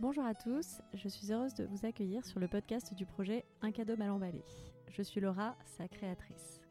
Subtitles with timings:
[0.00, 3.70] Bonjour à tous, je suis heureuse de vous accueillir sur le podcast du projet Un
[3.70, 4.42] cadeau mal emballé.
[4.88, 6.62] Je suis Laura, sa créatrice.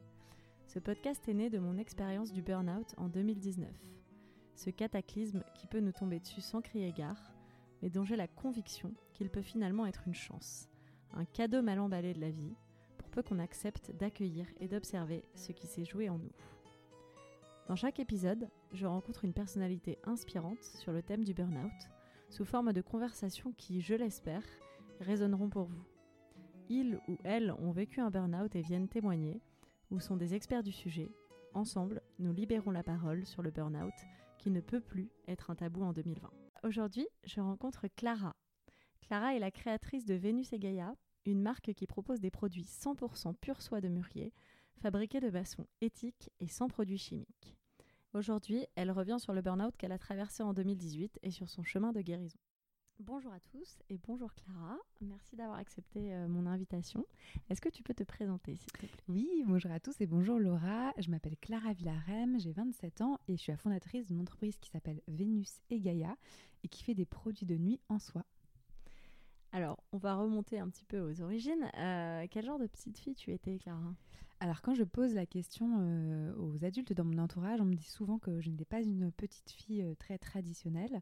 [0.66, 3.70] Ce podcast est né de mon expérience du burn-out en 2019.
[4.56, 7.32] Ce cataclysme qui peut nous tomber dessus sans crier gare,
[7.84, 10.68] mais dont j'ai la conviction qu'il peut finalement être une chance,
[11.14, 12.56] un cadeau mal emballé de la vie,
[12.98, 16.34] pour peu qu'on accepte d'accueillir et d'observer ce qui s'est joué en nous.
[17.68, 21.90] Dans chaque épisode, je rencontre une personnalité inspirante sur le thème du burn-out,
[22.30, 24.44] sous forme de conversations qui, je l'espère,
[25.00, 25.84] résonneront pour vous.
[26.70, 29.42] Ils ou elles ont vécu un burn-out et viennent témoigner,
[29.92, 31.12] ou sont des experts du sujet.
[31.54, 33.94] Ensemble, nous libérons la parole sur le burn-out
[34.38, 36.30] qui ne peut plus être un tabou en 2020.
[36.64, 38.36] Aujourd'hui, je rencontre Clara.
[39.02, 43.36] Clara est la créatrice de Vénus et Gaïa, une marque qui propose des produits 100%
[43.36, 44.34] pur soie de mûrier,
[44.82, 47.59] fabriqués de façon éthique et sans produits chimiques.
[48.14, 51.92] Aujourd'hui, elle revient sur le burn-out qu'elle a traversé en 2018 et sur son chemin
[51.92, 52.40] de guérison.
[53.00, 54.78] Bonjour à tous et bonjour Clara.
[55.00, 57.06] Merci d'avoir accepté euh, mon invitation.
[57.50, 58.90] Est-ce que tu peux te présenter, s'il te plaît?
[59.08, 60.92] Oui, bonjour à tous et bonjour Laura.
[60.98, 64.72] Je m'appelle Clara Villarem, j'ai 27 ans et je suis la fondatrice d'une entreprise qui
[64.72, 66.18] s'appelle Vénus et Gaïa
[66.64, 68.26] et qui fait des produits de nuit en soie.
[69.52, 71.70] Alors, on va remonter un petit peu aux origines.
[71.78, 73.96] Euh, quel genre de petite fille tu étais, Clara?
[74.42, 77.90] Alors quand je pose la question euh, aux adultes dans mon entourage, on me dit
[77.90, 81.02] souvent que je n'étais pas une petite fille euh, très traditionnelle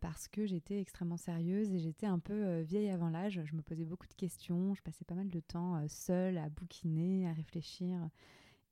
[0.00, 3.40] parce que j'étais extrêmement sérieuse et j'étais un peu vieille avant l'âge.
[3.44, 7.28] Je me posais beaucoup de questions, je passais pas mal de temps seule à bouquiner,
[7.28, 7.96] à réfléchir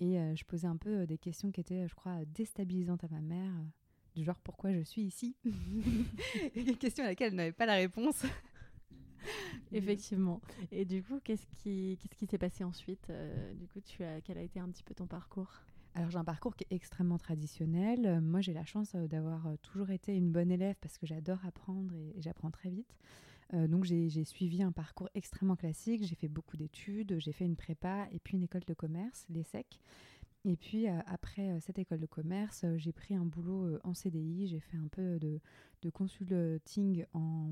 [0.01, 3.53] et je posais un peu des questions qui étaient, je crois, déstabilisantes à ma mère,
[4.17, 5.37] du genre pourquoi je suis ici?
[6.57, 8.25] Une question à laquelle elle n'avait pas la réponse.
[9.73, 10.41] Effectivement.
[10.71, 14.21] Et du coup, qu'est-ce qui qu'est-ce qui s'est passé ensuite euh, Du coup, tu as
[14.21, 15.63] quel a été un petit peu ton parcours?
[15.95, 18.07] Alors j'ai un parcours qui est extrêmement traditionnel.
[18.07, 21.39] Euh, moi j'ai la chance euh, d'avoir toujours été une bonne élève parce que j'adore
[21.47, 22.95] apprendre et, j'apprends très vite.
[23.53, 26.05] donc j'ai suivi un parcours extrêmement classique.
[26.05, 29.81] J'ai fait beaucoup d'études, j'ai fait une prépa et puis une école de commerce, l'ESSEC.
[30.47, 33.95] Et puis euh, après euh, cette école de commerce, euh, j'ai pris un boulot en
[33.95, 35.41] CDI, j'ai fait un peu de,
[35.93, 37.49] consulting en,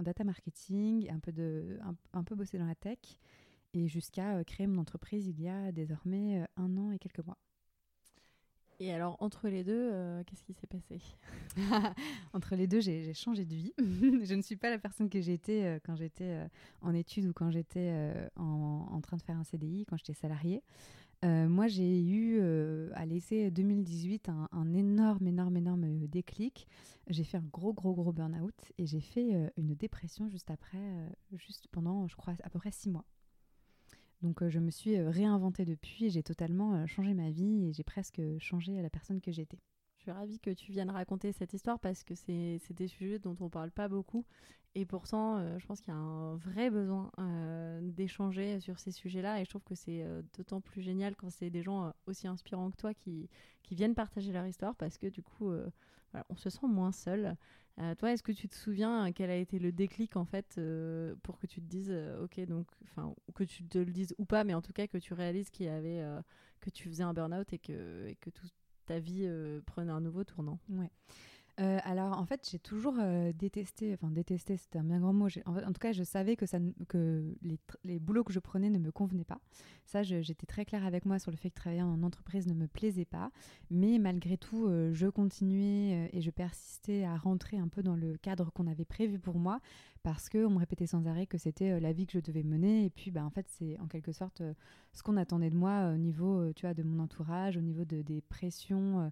[0.00, 1.78] data marketing, un peu, de,
[2.12, 2.98] un, peu bossé dans la tech,
[3.74, 7.38] et jusqu'à créer mon entreprise il y a désormais un an et quelques mois.
[8.80, 9.90] Et alors, entre les deux,
[10.26, 11.00] qu'est-ce qui s'est passé?
[12.34, 13.72] Entre les deux, j'ai changé de vie.
[13.78, 16.46] je ne suis pas la personne que j'étais quand j'étais
[16.82, 20.62] en études ou quand j'étais en, en, train de faire un CDI, quand j'étais salariée.
[21.26, 26.68] Euh, moi, j'ai eu euh, à l'essai 2018 un, énorme, énorme, énorme déclic.
[27.08, 30.78] J'ai fait un gros, gros, gros burn-out et j'ai fait euh, une dépression juste après,
[31.32, 33.04] juste pendant, je crois, à peu près six mois.
[34.22, 38.80] Donc, je me suis réinventée depuis, j'ai totalement changé ma vie et j'ai presque changé
[38.80, 39.58] la personne que j'étais.
[40.06, 43.48] Suis ravie que tu viennes raconter cette histoire parce que c'est des sujets dont on
[43.48, 44.24] parle pas beaucoup
[44.76, 48.92] et pourtant, euh, je pense qu'il y a un vrai besoin euh, d'échanger sur ces
[48.92, 49.40] sujets-là.
[49.40, 52.70] Et je trouve que c'est euh, d'autant plus génial quand c'est des gens aussi inspirants
[52.70, 53.28] que toi qui,
[53.72, 55.50] viennent partager leur histoire parce que du coup,
[56.28, 57.36] on se sent moins seul.
[57.98, 60.60] toi, est-ce que tu te souviens quel a été le déclic en fait
[61.24, 61.92] pour que tu te dises,
[62.22, 64.98] ok, donc, enfin, que tu te le dises ou pas, mais en tout cas que
[64.98, 66.00] tu réalises qu'il y avait,
[66.60, 68.54] que tu faisais un burn-out et que, et que toute
[68.86, 69.28] ta vie
[69.66, 70.58] prenait un nouveau tournant.
[71.58, 75.28] Euh, alors, en fait, j'ai toujours euh, détesté, enfin détesté, c'était un bien grand mot.
[75.46, 76.44] En, tout cas, je savais que,
[77.42, 79.40] les, les, boulots que je prenais ne me convenaient pas.
[79.86, 82.66] Ça, j'étais très claire avec moi sur le fait que travailler en entreprise ne me
[82.66, 83.30] plaisait pas.
[83.70, 88.18] Mais malgré tout, euh, je continuais et je persistais à rentrer un peu dans le
[88.18, 89.60] cadre qu'on avait prévu pour moi
[90.02, 92.84] parce qu'on me répétait sans arrêt que c'était la vie que je devais mener.
[92.84, 94.42] Et puis, bah, en fait, c'est en quelque sorte
[94.92, 98.20] ce qu'on attendait de moi au niveau, tu de mon entourage, au niveau de, des
[98.20, 99.10] pressions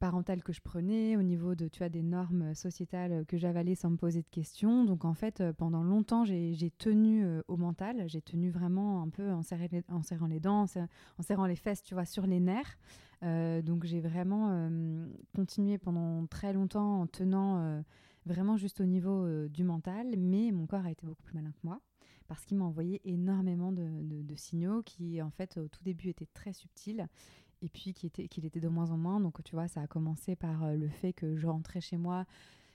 [0.00, 3.90] parentale que je prenais, au niveau de tu vois, des normes sociétales que j'avalais sans
[3.90, 4.84] me poser de questions.
[4.84, 9.10] Donc en fait, euh, pendant longtemps, j'ai tenu euh, au mental, j'ai tenu vraiment un
[9.10, 10.64] peu en, en serrant les dents,
[11.18, 12.78] en serrant les fesses, tu vois, sur les nerfs.
[13.22, 14.70] Euh, donc j'ai vraiment
[15.36, 17.82] continué pendant très longtemps en tenant
[18.24, 21.60] vraiment juste au niveau du mental, mais mon corps a été beaucoup plus malin que
[21.62, 21.80] moi
[22.26, 23.88] parce qu'il m'a envoyé énormément de,
[24.22, 27.08] de, signaux qui, en fait, au tout début étaient très subtils
[27.62, 29.20] et puis qu'il était, qu'il était de moins en moins.
[29.20, 32.26] Donc, tu vois, ça a commencé par euh, le fait que je rentrais chez moi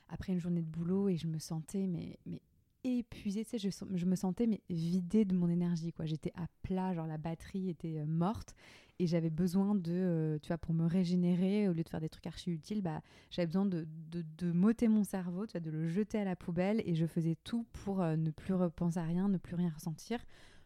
[0.09, 2.41] après une journée de boulot et je me sentais mais, mais
[2.83, 6.05] épuisée, tu sais, je, je, me sentais mais vidée de mon énergie, quoi.
[6.05, 8.55] J'étais à plat, genre la batterie était euh, morte
[8.99, 12.09] et j'avais besoin de, euh, tu vois, pour me régénérer, au lieu de faire des
[12.09, 13.01] trucs archi utiles, bah,
[13.31, 16.83] j'avais besoin de, de, m'ôter mon cerveau, tu vois, de le jeter à la poubelle
[16.85, 20.23] et je faisais tout pour ne plus repenser à rien, ne plus rien ressentir.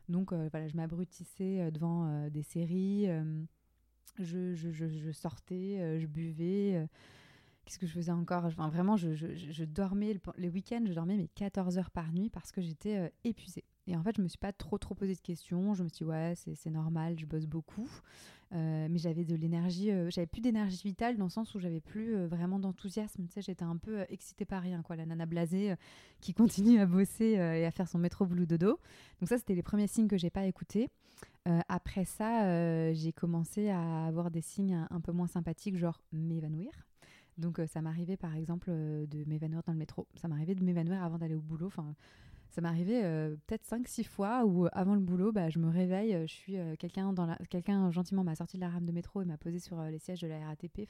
[0.09, 3.07] Donc, voilà, je m'abrutissais devant des séries
[4.19, 6.75] je, je, je, sortais, euh, je buvais.
[6.75, 6.87] Euh,
[7.65, 8.45] qu'est-ce que je faisais encore?
[8.45, 12.51] Enfin, Vraiment, je, dormais le, les week-ends, je dormais mes 14 heures par nuit parce
[12.51, 13.63] que j'étais épuisée.
[13.87, 15.73] Et en fait, je me suis pas trop trop posé de questions.
[15.73, 17.89] Je me suis dit, ouais, c'est normal, je bosse beaucoup.
[18.51, 21.81] Euh, mais j'avais de l'énergie, euh, j'avais plus d'énergie vitale dans le sens où j'avais
[21.81, 23.27] plus euh, vraiment d'enthousiasme.
[23.27, 24.95] Tu sais, j'étais un peu excitée par rien, quoi.
[24.95, 25.75] La nana blasée
[26.19, 28.79] qui continue à bosser et à faire son métro boulot dodo.
[29.19, 30.89] Donc ça, c'était les premiers signes que j'ai pas écoutés.
[31.67, 36.71] après ça, j'ai commencé à avoir des signes un, peu moins sympathiques, genre m'évanouir.
[37.37, 40.07] Donc ça m'arrivait par exemple de m'évanouir dans le métro.
[40.15, 41.67] Ça m'arrivait de m'évanouir avant d'aller au boulot.
[41.67, 41.95] Enfin,
[42.51, 45.69] ça m'est arrivé euh, peut-être 5-6 fois où euh, avant le boulot, bah, je me
[45.69, 47.35] réveille, euh, je suis quelqu'un dans la...
[47.49, 50.21] quelqu'un gentiment m'a sorti de la rame de métro et m'a posé sur les sièges
[50.21, 50.89] de la RATP.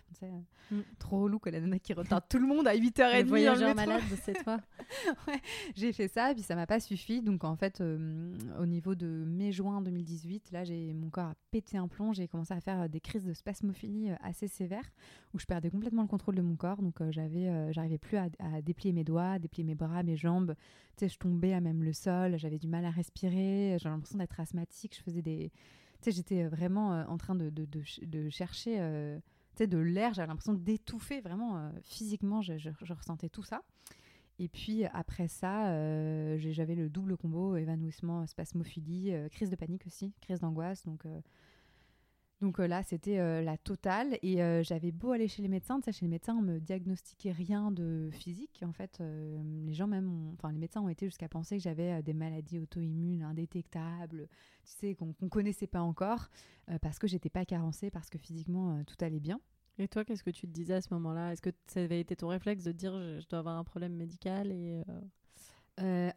[0.72, 0.80] Mm.
[1.00, 3.24] Trop relou que la nana qui retarde tout le monde à 8h30.
[3.24, 4.60] Le voyageur malade, c'est toi.
[5.28, 5.42] ouais,
[5.76, 7.22] j'ai fait ça, puis ça m'a pas suffi.
[7.22, 11.88] Donc en fait, au niveau de mai-juin 2018, là, j'ai mon corps a pété un
[11.88, 12.14] plomb.
[12.14, 14.90] J'ai commencé à faire des crises de spasmophilie assez sévères
[15.34, 16.82] où je perdais complètement le contrôle de mon corps.
[16.82, 20.56] Donc j'avais, j'arrivais plus à, à, déplier mes doigts, à déplier mes bras, mes jambes.
[20.98, 24.18] Tu sais, je tombais à même le sol, j'avais du mal à respirer, j'avais l'impression
[24.18, 25.52] d'être asthmatique, je faisais des...
[26.02, 29.20] Tu sais, j'étais vraiment euh, en train de, de, de, chercher euh,
[29.60, 33.62] de l'air, j'avais l'impression d'étouffer, vraiment euh, physiquement, je, je, ressentais tout ça.
[34.40, 35.66] Et puis après ça,
[36.38, 41.04] j'avais le double combo, évanouissement, spasmophilie, crise de panique aussi, crise d'angoisse, donc
[42.42, 44.18] donc euh, là, c'était euh, la totale.
[44.22, 47.72] Et euh, j'avais beau aller chez les médecins, chez les médecins, on me diagnostiquait rien
[47.72, 48.64] de physique.
[48.66, 52.14] En fait, les gens même, enfin les médecins ont été jusqu'à penser que j'avais des
[52.14, 54.28] maladies auto-immunes indétectables,
[54.64, 56.30] tu sais, qu'on ne connaissait pas encore,
[56.82, 59.40] parce que j'étais pas carencée, parce que physiquement tout allait bien.
[59.78, 61.32] Et toi, qu'est-ce que tu te disais à ce moment-là?
[61.32, 64.52] Est-ce que ça avait été ton réflexe de dire je, dois avoir un problème médical
[64.52, 64.82] et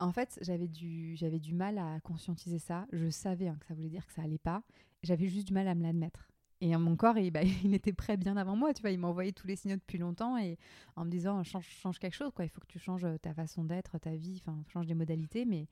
[0.01, 2.87] en fait, j'avais du, j'avais du mal à conscientiser ça.
[2.93, 4.63] Je savais hein, que ça voulait dire que ça allait pas
[5.02, 6.28] j'avais juste du mal à me l'admettre.
[6.62, 8.93] Et mon corps, il, bah, il, était prêt bien avant moi, tu vois.
[8.93, 10.58] Il m'envoyait tous les signaux depuis longtemps et
[10.94, 12.44] en me disant change, quelque chose, quoi.
[12.44, 15.44] Il faut que tu changes ta façon d'être, ta vie, enfin, change des modalités.
[15.44, 15.66] Mais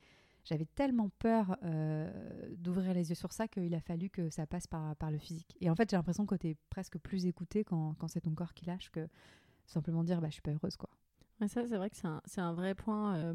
[0.44, 2.10] j'avais tellement peur euh,
[2.56, 5.56] d'ouvrir les yeux sur ça qu'il a fallu que ça passe par, le physique.
[5.60, 8.52] Et en fait, j'ai l'impression que tu es presque plus écouté quand, c'est ton corps
[8.52, 9.06] qui lâche que
[9.66, 10.90] simplement dire bah, je suis pas heureuse, quoi.
[11.46, 13.16] ça, c'est vrai que c'est un, un, vrai point.
[13.16, 13.34] Euh,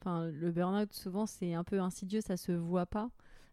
[0.00, 3.08] enfin, le burn-out, souvent, c'est un peu insidieux, ça se voit pas.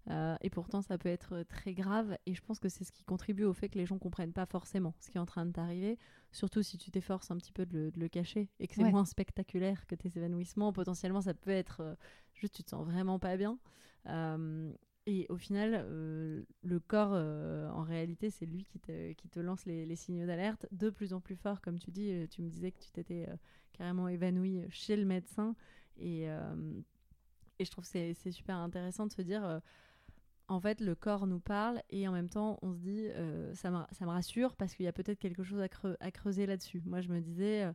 [0.09, 2.17] Euh, et pourtant, ça peut être très grave.
[2.25, 4.45] Et je pense que c'est ce qui contribue au fait que les gens comprennent pas
[4.45, 5.97] forcément ce qui est en train de t'arriver.
[6.31, 9.85] Surtout si tu t'efforces un petit peu de le, cacher et que c'est moins spectaculaire
[9.87, 10.73] que tes évanouissements.
[10.73, 11.95] Potentiellement, ça peut être euh,
[12.33, 13.57] juste tu te sens vraiment pas bien.
[14.07, 14.71] Euh,
[15.07, 15.85] et au final,
[16.63, 20.65] le corps, en réalité, c'est lui qui te, qui te lance les, les signaux d'alerte
[20.71, 21.61] de plus en plus fort.
[21.61, 23.27] Comme tu dis, tu me disais que tu t'étais
[23.73, 25.55] carrément évanoui chez le médecin.
[25.97, 29.61] Et, et je trouve que c'est super intéressant de se dire
[30.47, 33.71] en fait, le corps nous parle et en même temps, on se dit, euh, ça,
[33.71, 36.81] me, ça, me, rassure parce qu'il y a peut-être quelque chose à, creuser là-dessus.
[36.85, 37.73] Moi, je me disais, euh,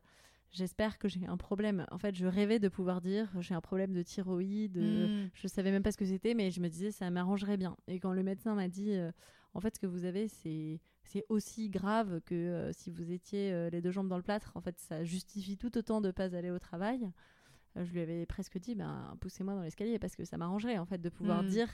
[0.50, 1.84] j'espère que j'ai un problème.
[1.90, 5.30] En fait, je rêvais de pouvoir dire, j'ai un problème de thyroïde, Je hmm.
[5.34, 7.76] je savais même pas ce que c'était, mais je me disais, ça m'arrangerait bien.
[7.88, 9.10] Et quand le médecin m'a dit, euh,
[9.54, 13.80] en fait, ce que vous avez, c'est c'est aussi grave que si vous étiez les
[13.80, 14.52] deux jambes dans le plâtre.
[14.54, 17.10] En fait, ça justifie tout autant de ne pas aller au travail.
[17.74, 20.98] je lui avais presque dit, ben, poussez-moi dans l'escalier parce que ça m'arrangerait en fait
[20.98, 21.48] de pouvoir hmm.
[21.48, 21.68] dire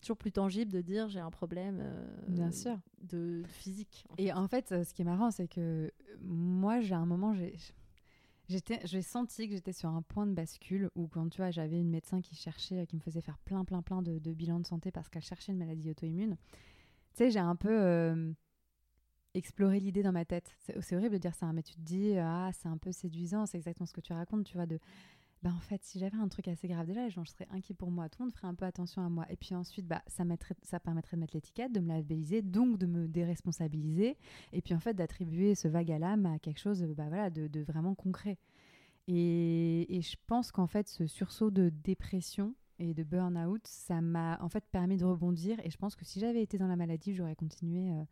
[0.00, 2.78] toujours plus tangible de dire j'ai un problème euh, Bien sûr.
[3.02, 4.04] De, physique.
[4.18, 5.90] et en fait, euh, ce qui est marrant, c'est que
[6.20, 7.56] moi, j'ai un moment, j'ai
[8.50, 11.78] j'étais j'ai senti que j'étais sur un point de bascule où quand tu vois j'avais
[11.80, 14.90] une médecin qui cherchait qui me faisait faire plein plein plein de, bilans de santé
[14.90, 16.36] parce qu'elle cherchait une maladie auto-immune
[17.12, 18.32] tu sais j'ai un peu euh,
[19.34, 22.18] exploré l'idée dans ma tête c'est horrible de dire ça hein, mais tu te dis
[22.18, 24.80] ah c'est un peu séduisant c'est exactement ce que tu racontes tu vois de
[25.42, 27.90] bah en fait, si j'avais un truc assez grave déjà, les gens seraient inquiets pour
[27.90, 29.24] moi, tout le monde ferait un peu attention à moi.
[29.30, 32.76] Et puis ensuite, bah, ça, mettrait, ça permettrait de mettre l'étiquette, de me labelliser, donc
[32.76, 34.18] de me déresponsabiliser,
[34.52, 37.46] et puis en fait d'attribuer ce vague à l'âme à quelque chose bah, voilà, de,
[37.46, 38.36] de vraiment concret.
[39.08, 44.38] Et, et je pense qu'en fait, ce sursaut de dépression et de burn-out, ça m'a
[44.42, 45.58] en fait permis de rebondir.
[45.64, 48.04] Et je pense que si j'avais été dans la maladie, j'aurais continué euh,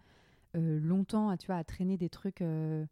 [0.57, 2.41] euh, longtemps à, tu vois, à traîner des trucs...
[2.41, 2.87] Euh,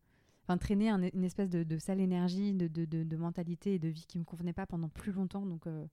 [0.47, 4.25] enfin, traîner une espèce de, sale énergie, de, de, mentalité et de vie qui me
[4.25, 5.45] convenait pas pendant plus longtemps.
[5.45, 5.85] Donc, euh,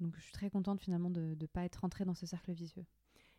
[0.00, 2.84] donc je suis très contente finalement de ne pas être rentrée dans ce cercle vicieux.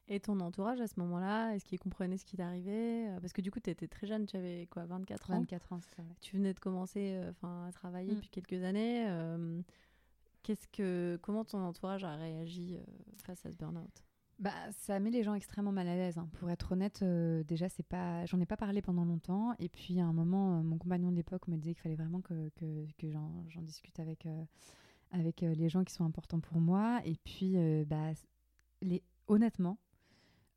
[0.07, 3.09] Et ton entourage à ce moment-là, est-ce qu'il comprenait ce qui t'arrivait?
[3.09, 5.39] Euh, Parce que du coup, tu étais très jeune, tu avais quoi, 24 ans?
[5.39, 6.15] 24 ans, c'est vrai.
[6.21, 8.15] Tu venais de commencer euh, à travailler mm.
[8.15, 9.07] depuis quelques années.
[10.43, 12.77] qu'est-ce que, comment ton entourage a réagi
[13.23, 14.04] face à ce burn-out?
[14.37, 16.17] Bah, ça met les gens extrêmement mal à l'aise.
[16.17, 16.27] Hein.
[16.33, 19.53] Pour être honnête, euh, déjà, c'est pas, j'en ai pas parlé pendant longtemps.
[19.59, 22.21] Et puis, à un moment, euh, mon compagnon de l'époque me disait qu'il fallait vraiment
[22.21, 24.43] que, que, j'en, discute avec, euh,
[25.11, 26.99] avec les gens qui sont importants pour moi.
[27.05, 28.11] Et puis, bah,
[28.81, 29.77] les, honnêtement,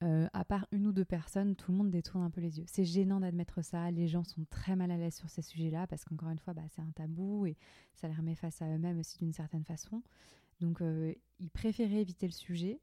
[0.00, 2.64] à part une ou deux personnes, tout le monde détourne un peu les yeux.
[2.66, 3.92] C'est gênant d'admettre ça.
[3.92, 6.62] Les gens sont très mal à l'aise sur ces sujets-là parce qu'encore une fois, bah,
[6.70, 7.56] c'est un tabou et
[7.94, 10.02] ça les remet face à eux-mêmes aussi d'une certaine façon.
[10.60, 10.82] Donc,
[11.38, 12.80] ils préféraient éviter le sujet.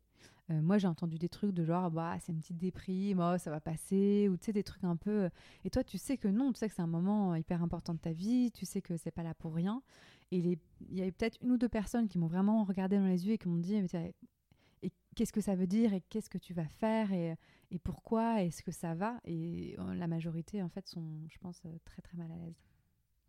[0.52, 3.50] Euh, moi, j'ai entendu des trucs de genre, bah, c'est une petite déprime, oh, ça
[3.50, 5.30] va passer, ou tu sais, des trucs un peu.
[5.64, 8.00] Et toi, tu sais que non, tu sais que c'est un moment hyper important de
[8.00, 9.82] ta vie, tu sais que c'est pas là pour rien.
[10.32, 13.28] Et il y avait peut-être une ou deux personnes qui m'ont vraiment regardé dans les
[13.28, 14.14] yeux et qui m'ont dit, mais
[15.16, 17.36] qu'est-ce que ça veut dire et qu'est-ce que tu vas faire et,
[17.72, 21.62] et pourquoi est-ce que ça va et euh, la majorité en fait sont je pense
[21.66, 22.62] euh, très très mal à l'aise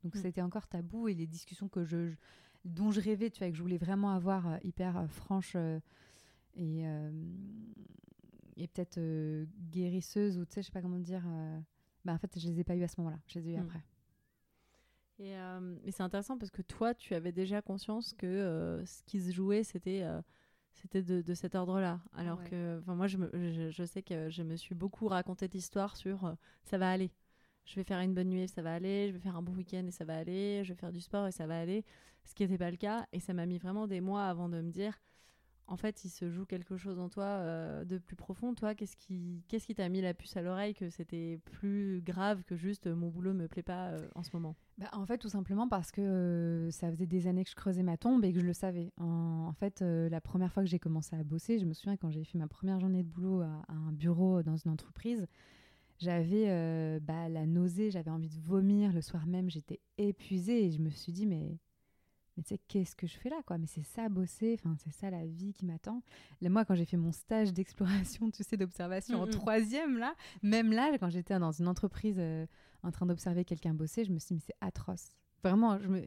[0.03, 0.19] donc mm.
[0.19, 2.13] c'était encore tabou et les discussions que je,
[2.65, 5.57] dont je rêvais tu vois que je voulais vraiment avoir euh, hyper franches
[6.57, 6.85] et
[8.57, 8.99] et peut-être
[9.71, 11.23] guérisseuses ou tu sais je sais pas comment dire
[12.05, 13.57] bah en fait je les ai pas eu à ce moment-là je les ai eu
[13.59, 13.67] mm.
[13.67, 13.83] après
[15.19, 15.33] et,
[15.85, 19.63] et c'est intéressant parce que toi tu avais déjà conscience que ce qui se jouait
[19.63, 20.05] c'était
[20.77, 22.01] c'était de, cet ordre-là.
[22.13, 23.17] Alors que, moi, je,
[23.71, 26.35] je, sais que je me suis beaucoup raconté d'histoires sur euh,
[26.65, 27.11] ça va aller.
[27.65, 29.09] Je vais faire une bonne nuit et ça va aller.
[29.09, 30.63] Je vais faire un bon week-end et ça va aller.
[30.65, 31.85] Je vais faire du sport et ça va aller.
[32.25, 33.07] Ce qui n'était pas le cas.
[33.13, 35.01] Et ça m'a mis vraiment des mois avant de me dire
[35.69, 38.55] en fait, il se joue quelque chose en toi euh, de plus profond.
[38.55, 42.45] Toi, qu'est-ce qui qu'est-ce qui t'a mis la puce à l'oreille que c'était plus grave
[42.45, 44.55] que juste euh, mon boulot me plaît pas euh, en ce moment?
[44.79, 47.97] Bah, En fait, tout simplement parce que ça faisait des années que je creusais ma
[47.97, 48.93] tombe et que je le savais.
[48.99, 52.25] En, fait, la première fois que j'ai commencé à bosser, je me souviens quand j'ai
[52.25, 55.27] fait ma première journée de boulot à, un bureau dans une entreprise,
[55.99, 58.93] j'avais bah, la nausée, j'avais envie de vomir.
[58.93, 61.59] Le soir même, j'étais épuisée et je me suis dit, mais
[62.37, 63.59] mais tu sais, qu'est-ce que je fais là, quoi?
[63.59, 66.03] Mais c'est ça, bosser, enfin, c'est ça la vie qui m'attend.
[66.43, 70.97] Moi, quand j'ai fait mon stage d'exploration, tu sais, d'observation en troisième, là, même là,
[70.99, 72.47] quand j'étais dans une entreprise euh,
[72.83, 75.09] en train d'observer quelqu'un bosser, je me suis dit, mais c'est atroce.
[75.43, 76.03] Vraiment, je me...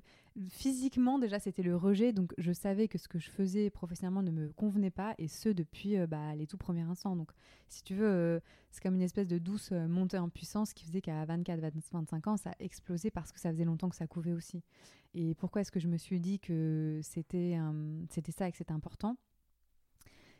[0.49, 2.13] physiquement, déjà, c'était le rejet.
[2.13, 5.49] Donc, je savais que ce que je faisais professionnellement ne me convenait pas, et ce,
[5.49, 7.15] depuis euh, bah, les tout premiers instants.
[7.15, 7.31] Donc,
[7.67, 8.39] si tu veux, euh,
[8.71, 11.59] c'est comme une espèce de douce montée en puissance qui faisait qu'à 24,
[11.91, 14.61] 25 ans, ça a explosé parce que ça faisait longtemps que ça couvait aussi.
[15.13, 17.57] Et pourquoi est-ce que je me suis dit que c'était
[18.09, 19.17] c'était ça et que c'était important?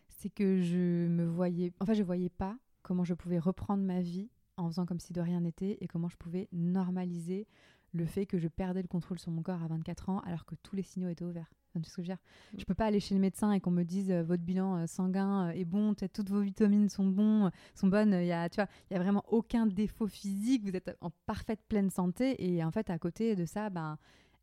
[0.09, 4.29] C'est que je me voyais, enfin je voyais pas comment je pouvais reprendre ma vie
[4.57, 7.47] en faisant comme si de rien n'était et comment je pouvais normaliser
[7.91, 10.55] le fait que je perdais le contrôle sur mon corps à 24 ans alors que
[10.55, 11.51] tous les signaux étaient ouverts.
[11.75, 12.17] ce que je veux dire?
[12.57, 14.87] Je peux pas aller chez le médecin et qu'on me dise euh, votre bilan euh,
[14.87, 18.13] sanguin euh, est bon, toutes vos vitamines sont bons, sont bonnes.
[18.13, 20.63] Il y a, tu vois, il y a vraiment aucun défaut physique.
[20.63, 23.97] Vous êtes en parfaite pleine santé et en fait à côté de ça, ben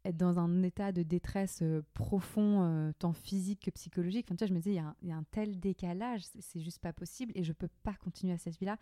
[0.05, 4.27] être dans un état de détresse profond, tant physique que psychologique.
[4.29, 6.93] Enfin, tu vois, je me disais, il y, a un tel décalage, c'est juste pas
[6.93, 8.77] possible et je peux pas continuer à cette vie-là.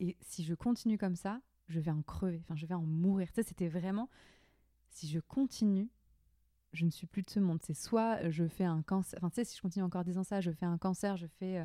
[0.00, 3.28] Et si je continue comme ça, je vais en crever, enfin, je vais en mourir.
[3.34, 4.08] Sais, c'était vraiment,
[4.90, 5.88] si je continue,
[6.72, 7.58] je ne suis plus de ce monde.
[7.62, 10.50] C'est soit euh, je fais un cancer, enfin, si je continue encore disant ça, je
[10.50, 11.64] fais un cancer, je fais,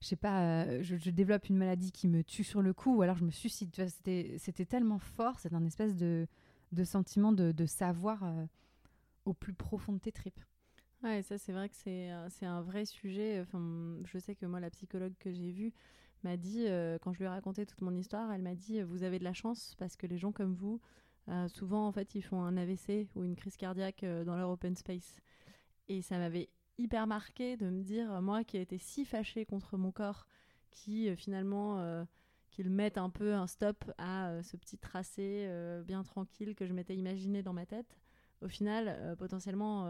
[0.00, 3.02] je sais pas, je, je, développe une maladie qui me tue sur le coup, ou
[3.02, 3.70] alors je me suicide.
[4.38, 6.26] C'était tellement fort, c'est un espèce de
[6.84, 8.46] sentiment de, savoir euh,
[9.24, 10.40] au plus profond de tes tripes.
[11.02, 13.44] Ouais, ça c'est vrai que c'est euh, un vrai sujet.
[14.04, 15.72] Je sais que moi, la psychologue que j'ai vue
[16.24, 19.02] m'a dit, euh, quand je lui ai raconté toute mon histoire, elle m'a dit, vous
[19.02, 20.80] avez de la chance parce que les gens comme vous,
[21.48, 25.20] souvent en fait, ils font un AVC ou une crise cardiaque dans leur open space.
[25.88, 26.48] Et ça m'avait
[26.78, 30.26] hyper marqué de me dire, moi qui ai été si fâchée contre mon corps,
[30.70, 32.04] qui finalement
[32.52, 36.66] qu'ils mettent un peu un stop à euh, ce petit tracé euh, bien tranquille que
[36.66, 37.98] je m'étais imaginé dans ma tête.
[38.42, 39.82] Au final, euh, potentiellement,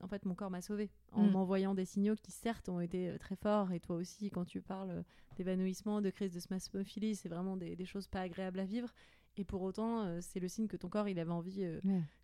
[0.00, 1.30] en fait, mon corps m'a sauvé en mm.
[1.30, 3.72] m'envoyant des signaux qui, certes, ont été très forts.
[3.72, 5.04] Et toi aussi, quand tu parles
[5.36, 8.92] d'évanouissement, de crise de spasmophilie, c'est vraiment des, choses pas agréables à vivre.
[9.36, 11.64] Et pour autant, c'est le signe que ton corps, il avait envie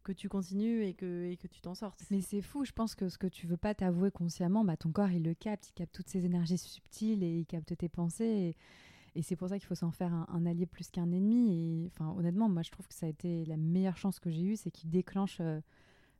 [0.02, 2.04] que tu continues et que, et que tu t'en sortes.
[2.10, 4.90] Mais c'est fou, je pense que ce que tu veux pas t'avouer consciemment, bah, ton
[4.90, 8.24] corps, il le capte, il capte toutes ces énergies subtiles et il capte tes pensées.
[8.24, 8.56] Et
[9.14, 11.84] et c'est pour ça qu'il faut s'en faire un, allié plus qu'un ennemi.
[11.84, 14.42] Et enfin, honnêtement, moi, je trouve que ça a été la meilleure chance que j'ai
[14.42, 15.60] eue, c'est qu'il déclenche euh,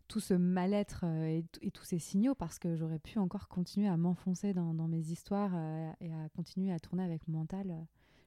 [0.07, 3.97] tout ce mal-être euh, et, tous ces signaux, parce que j'aurais pu encore continuer à
[3.97, 7.75] m'enfoncer dans, mes histoires euh, et à continuer à tourner avec mon mental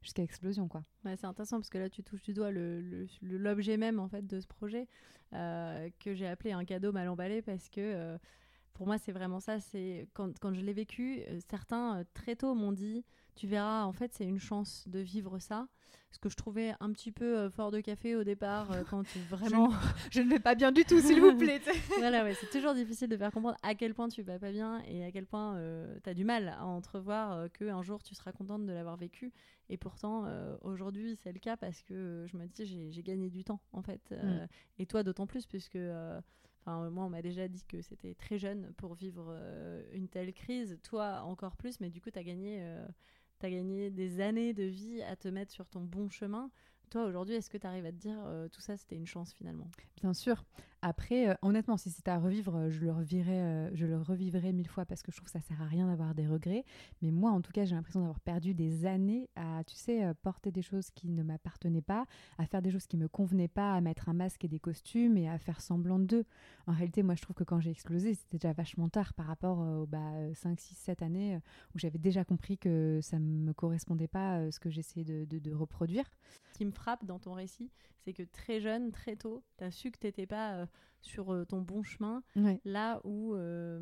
[0.02, 0.84] jusqu'à l'explosion, quoi.
[1.04, 4.48] c'est intéressant parce que là, tu touches du doigt l'objet même en fait de ce
[4.48, 4.88] projet
[5.32, 8.18] que j'ai appelé un cadeau mal emballé parce que
[8.74, 9.60] pour moi, c'est vraiment ça.
[9.60, 13.04] C'est quand je l'ai vécu, certains très tôt m'ont dit
[13.38, 15.68] tu verras, en fait, c'est une chance de vivre ça.
[16.12, 19.04] Ce que je trouvais un petit peu euh, fort de café au départ, euh, quand
[19.04, 19.72] tu vraiment.
[20.12, 21.62] je, ne vais pas bien du tout, s'il vous plaît.
[22.00, 24.82] voilà, ouais, c'est toujours difficile de faire comprendre à quel point tu vas pas bien
[24.88, 28.32] et à quel point euh, tu as du mal à entrevoir qu'un jour tu seras
[28.32, 29.32] contente de l'avoir vécu.
[29.70, 30.26] Et pourtant,
[30.62, 34.12] aujourd'hui, c'est le cas parce que je me dis, j'ai gagné du temps, en fait.
[34.12, 34.48] Mm.
[34.80, 35.78] Et toi, d'autant plus, puisque.
[36.62, 39.38] Enfin, moi, on m'a déjà dit que c'était très jeune pour vivre
[39.92, 40.80] une telle crise.
[40.84, 42.66] Toi, encore plus, mais du coup, tu as gagné
[43.46, 46.50] as gagné des années de vie à te mettre sur ton bon chemin.
[46.90, 49.34] Toi, aujourd'hui, est-ce que tu arrives à te dire euh, tout ça, c'était une chance
[49.34, 49.70] finalement?
[50.02, 50.44] Bien sûr.
[50.88, 54.70] Après, euh, honnêtement, si c'était à revivre, euh, je le, revirais, je le revivrais mille
[54.70, 56.64] fois parce que je trouve que ça sert à rien d'avoir des regrets.
[57.02, 60.50] Mais moi, en tout cas, j'ai l'impression d'avoir perdu des années à, tu sais, porter
[60.50, 62.06] des choses qui ne m'appartenaient pas,
[62.38, 65.18] à faire des choses qui me convenaient pas, à mettre un masque et des costumes
[65.18, 66.24] et à faire semblant d'eux.
[66.68, 69.60] En réalité, moi, je trouve que quand j'ai explosé, c'était déjà vachement tard par rapport
[69.60, 71.40] aux bah, 5, 6, 7 années
[71.76, 75.54] où j'avais déjà compris que ça ne me correspondait pas ce que j'essayais de, de,
[75.54, 76.06] reproduire.
[76.54, 77.70] Ce qui me frappe dans ton récit,
[78.08, 80.66] c'est que très jeune, très tôt, tu as su que tu n'étais pas euh,
[81.02, 82.24] sur euh, ton bon chemin.
[82.66, 83.80] Là où euh,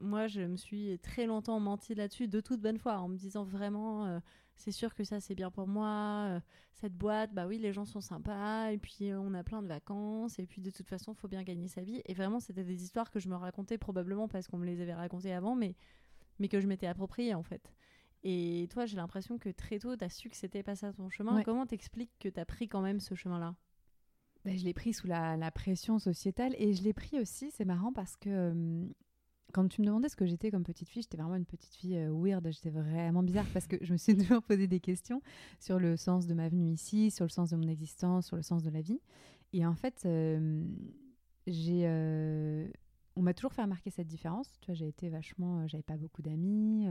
[0.00, 3.44] moi, je me suis très longtemps menti là-dessus, de toute bonne foi, en me disant
[3.44, 4.20] vraiment,
[4.56, 6.40] c'est sûr que ça, c'est bien pour moi.
[6.74, 10.38] cette boîte, bah oui, les gens sont sympas, et puis on a plein de vacances,
[10.38, 12.02] et puis de toute façon, il faut bien gagner sa vie.
[12.06, 14.94] Et vraiment, c'était des histoires que je me racontais probablement parce qu'on me les avait
[14.94, 15.74] racontées avant, mais,
[16.38, 17.72] mais que je m'étais appropriée en fait.
[18.24, 21.08] Et toi, j'ai l'impression que très tôt, tu as su que c'était pas ça ton
[21.08, 21.42] chemin.
[21.44, 23.54] Comment t'expliques que tu as pris quand même ce chemin-là?
[24.44, 27.92] Ben, Je l'ai pris sous la, pression sociétale et je l'ai pris aussi, c'est marrant
[27.92, 28.86] parce que
[29.52, 31.98] quand tu me demandais ce que j'étais comme petite fille, j'étais vraiment une petite fille
[32.10, 35.22] weird, j'étais vraiment bizarre parce que je me suis toujours posé des questions
[35.58, 38.42] sur le sens de ma venue ici, sur le sens de mon existence, sur le
[38.42, 39.00] sens de la vie.
[39.54, 40.06] Et en fait,
[43.16, 44.50] on m'a toujours fait remarquer cette différence.
[44.60, 46.86] Tu vois, j'ai été vachement, j'avais pas beaucoup d'amis.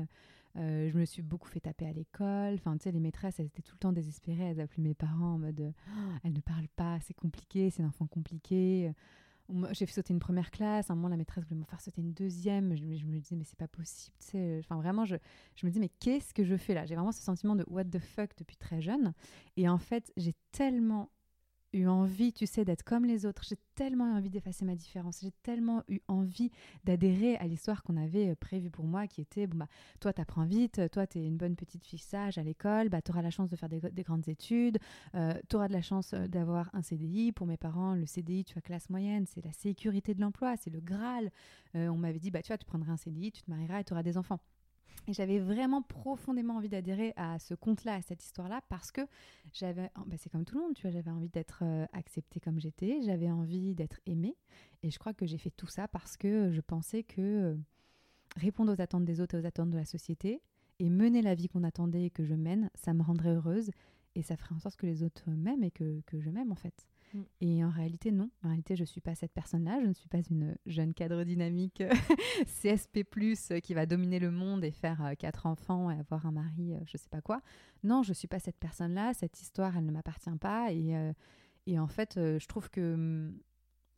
[0.58, 2.56] Euh, je me suis beaucoup fait taper à l'école.
[2.56, 4.44] Enfin, tu sais, les maîtresses, étaient tout le temps désespérées.
[4.44, 5.92] Elles appelaient mes parents en mode oh,
[6.24, 8.92] Elle ne parle pas, c'est compliqué, c'est un enfant compliqué.
[9.72, 10.90] J'ai fait sauter une première classe.
[10.90, 12.76] À un moment, la maîtresse voulait me faire sauter une deuxième.
[12.76, 14.16] Je, me disais, mais c'est pas possible.
[14.60, 15.16] Enfin, vraiment, je,
[15.56, 16.86] je me disais, mais qu'est-ce que je fais là?
[16.86, 19.14] J'ai vraiment ce sentiment de what the fuck depuis très jeune.
[19.56, 21.10] Et en fait, j'ai tellement
[21.74, 23.44] eu envie, tu sais, d'être comme les autres.
[23.44, 25.20] J'ai tellement eu envie d'effacer ma différence.
[25.22, 26.52] J'ai tellement eu envie
[26.84, 29.68] d'adhérer à l'histoire qu'on avait euh, prévue pour moi, qui était, bon, bah,
[30.00, 33.30] toi, t'apprends vite, toi, t'es une bonne petite fille sage à l'école, bah, t'auras la
[33.30, 34.78] chance de faire des, grandes études,
[35.16, 37.32] euh, t'auras de la chance euh, d'avoir un CDI.
[37.32, 40.70] Pour mes parents, le CDI, tu as classe moyenne, c'est la sécurité de l'emploi, c'est
[40.70, 41.32] le Graal.
[41.74, 43.94] on m'avait dit, bah, tu vois, tu prendras un CDI, tu te marieras et tu
[43.94, 44.40] auras des enfants.
[45.08, 49.02] Et j'avais vraiment profondément envie d'adhérer à ce conte-là, à cette histoire-là, parce que
[49.54, 52.60] j'avais, bah c'est comme tout le monde, tu vois, j'avais envie d'être euh, acceptée comme
[52.60, 54.36] j'étais, j'avais envie d'être aimée,
[54.84, 57.56] et je crois que j'ai fait tout ça parce que je pensais que euh,
[58.36, 60.42] répondre aux attentes des autres et aux attentes de la société,
[60.80, 63.72] et mener la vie qu'on attendait et que je mène, ça me rendrait heureuse,
[64.16, 66.56] et ça ferait en sorte que les autres m'aiment et que, que je m'aime en
[66.56, 66.86] fait.
[67.14, 67.22] Mm.
[67.42, 68.30] Et en réalité, non.
[68.44, 69.80] En réalité, je ne suis pas cette personne-là.
[69.82, 71.84] Je ne suis pas une jeune cadre dynamique
[72.46, 73.04] CSP,
[73.62, 76.80] qui va dominer le monde et faire euh, quatre enfants et avoir un mari, euh,
[76.86, 77.42] je ne sais pas quoi.
[77.84, 79.14] Non, je ne suis pas cette personne-là.
[79.14, 80.72] Cette histoire, elle ne m'appartient pas.
[80.72, 81.14] Et, euh,
[81.78, 83.38] en fait, je trouve que mm,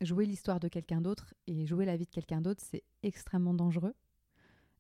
[0.02, 3.94] jouer l'histoire de quelqu'un d'autre et jouer la vie de quelqu'un d'autre, c'est extrêmement dangereux.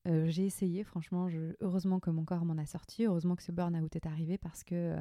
[0.05, 1.27] J'ai essayé, franchement.
[1.59, 3.05] Heureusement que mon corps m'en a sorti.
[3.05, 4.97] Heureusement que ce burn-out est arrivé parce que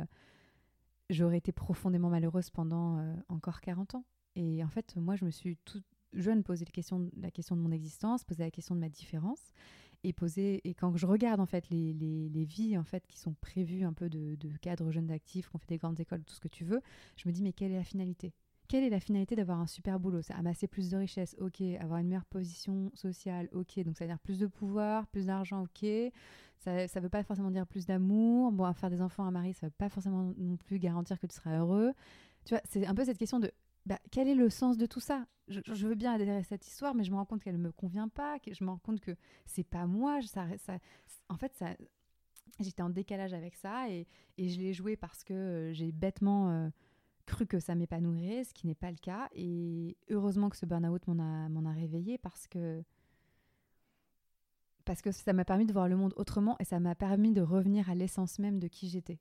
[1.10, 4.04] j'aurais été profondément malheureuse pendant euh, encore 40 ans.
[4.36, 7.60] Et en fait, moi, je me suis toute jeune posé la question, la question de
[7.60, 9.52] mon existence, posé la question de ma différence.
[10.04, 13.18] Et, posé, et quand je regarde en fait les, les, les vies en fait qui
[13.18, 16.34] sont prévues un peu de, de cadres jeunes actifs, qu'on fait des grandes écoles, tout
[16.34, 16.80] ce que tu veux,
[17.16, 18.32] je me dis mais quelle est la finalité?
[18.68, 20.22] Quelle est la finalité d'avoir un super boulot?
[20.22, 21.60] C'est amasser plus de richesses, ok.
[21.80, 23.80] Avoir une meilleure position sociale, ok.
[23.80, 25.88] Donc ça veut dire plus de pouvoir, plus d'argent, ok.
[26.58, 28.52] Ça ne veut pas forcément dire plus d'amour.
[28.52, 31.26] Bon, faire des enfants à mari, ça ne veut pas forcément non plus garantir que
[31.26, 31.92] tu seras heureux.
[32.44, 33.50] Tu vois, c'est un peu cette question de
[33.86, 35.26] bah, quel est le sens de tout ça?
[35.48, 37.72] Je, veux bien adhérer à cette histoire, mais je me rends compte qu'elle ne me
[37.72, 40.20] convient pas, que je me rends compte que c'est pas moi.
[40.20, 40.78] Ça, ça,
[41.30, 41.74] en fait, ça,
[42.60, 46.50] j'étais en décalage avec ça et, et je l'ai joué parce que euh, j'ai bêtement
[46.50, 46.68] euh,
[47.28, 49.28] cru que ça m'épanouirait, ce qui n'est pas le cas.
[49.34, 52.82] Et heureusement que ce burn-out m'en a, réveillé parce que
[54.84, 57.42] parce que ça m'a permis de voir le monde autrement et ça m'a permis de
[57.42, 59.18] revenir à l'essence même de qui j'étais.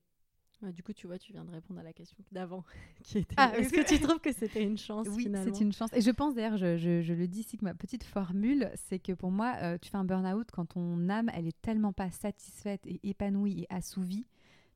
[0.61, 2.63] du coup, tu vois, tu viens de répondre à la question d'avant,
[3.03, 5.89] qui était ah, est-ce que tu trouves que c'était une chance Oui, c'est une chance.
[5.91, 9.11] Et je pense d'ailleurs, je, je, le dis ici que ma petite formule, c'est que
[9.11, 12.87] pour moi, euh, tu fais un burn-out quand ton âme, elle est tellement pas satisfaite
[12.87, 14.25] et épanouie et assouvie,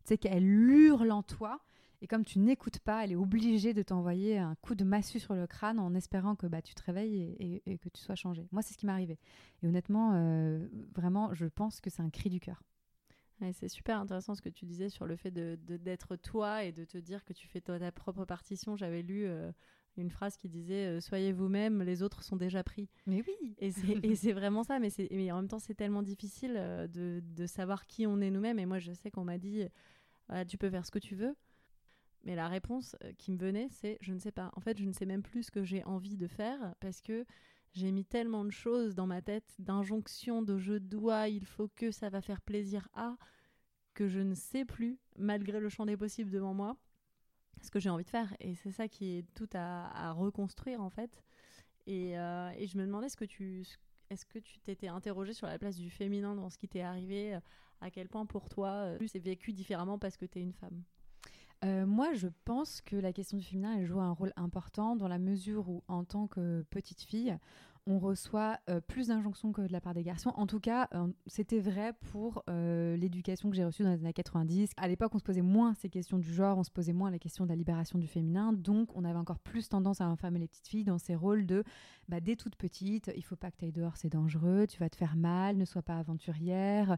[0.03, 1.61] tu sais qu'elle hurle en toi
[2.01, 5.35] et comme tu n'écoutes pas, elle est obligée de t'envoyer un coup de massue sur
[5.35, 8.47] le crâne en espérant que bah, tu te réveilles et, que tu sois changé.
[8.51, 9.19] Moi, c'est ce qui m'est arrivé.
[9.61, 12.63] Et honnêtement, euh, vraiment, je pense que c'est un cri du cœur.
[13.53, 16.71] c'est super intéressant ce que tu disais sur le fait d'être de, d'être toi et
[16.71, 18.75] de te dire que tu fais ta, propre partition.
[18.75, 19.51] J'avais lu euh,
[19.95, 22.89] une phrase qui disait euh, Soyez vous-même, les autres sont déjà pris.
[23.05, 23.69] Mais oui Et
[24.15, 26.53] c'est vraiment ça, mais, mais en même temps, c'est tellement difficile
[26.91, 28.57] de, de, savoir qui on est nous-mêmes.
[28.57, 29.65] Et moi, je sais qu'on m'a dit
[30.47, 31.35] Tu peux faire ce que tu veux.
[32.23, 34.51] Mais la réponse euh, qui me venait, c'est je ne sais pas.
[34.55, 37.25] En fait, je ne sais même plus ce que j'ai envie de faire parce que
[37.73, 41.91] j'ai mis tellement de choses dans ma tête, d'injonctions, de je dois, il faut que
[41.91, 43.15] ça va faire plaisir à,
[43.93, 46.75] que je ne sais plus, malgré le champ des possibles devant moi,
[47.61, 48.35] ce que j'ai envie de faire.
[48.39, 51.23] Et c'est ça qui est tout à, reconstruire en fait.
[51.87, 53.15] Et, euh, je me demandais est-ce
[54.25, 57.39] que tu t'étais interrogée sur la place du féminin dans ce qui t'est arrivé
[57.79, 60.83] À quel point pour toi, c'est vécu différemment parce que tu es une femme?
[61.63, 65.19] Euh, moi, je pense que la question du féminin, joue un rôle important dans la
[65.19, 67.37] mesure où, en tant que petite fille,
[67.87, 70.31] on reçoit euh, plus d'injonctions que de la part des garçons.
[70.35, 74.71] En tout cas, euh, c'était vrai pour l'éducation que j'ai reçue dans les années 90.
[74.77, 77.19] À l'époque, on se posait moins ces questions du genre, on se posait moins la
[77.19, 78.53] question de la libération du féminin.
[78.53, 81.63] Donc, on avait encore plus tendance à enfermer les petites filles dans ces rôles de
[82.07, 84.89] bah, dès toute petite, il faut pas que tu ailles dehors, c'est dangereux, tu vas
[84.89, 86.97] te faire mal, ne sois pas aventurière.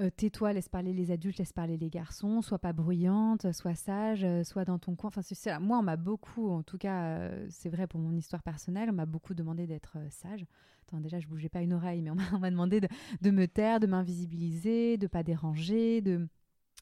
[0.00, 4.22] Euh, tais-toi, laisse parler les adultes, laisse parler les garçons, sois pas bruyante, sois sage,
[4.24, 5.10] euh, sois dans ton coin.
[5.14, 8.90] Enfin, Moi, on m'a beaucoup, en tout cas, euh, c'est vrai pour mon histoire personnelle,
[8.90, 10.46] on m'a beaucoup demandé d'être sage.
[10.86, 12.88] Attends, déjà, je bougeais pas une oreille, mais on m'a demandé de,
[13.22, 16.28] de, me taire, de m'invisibiliser, de pas déranger, de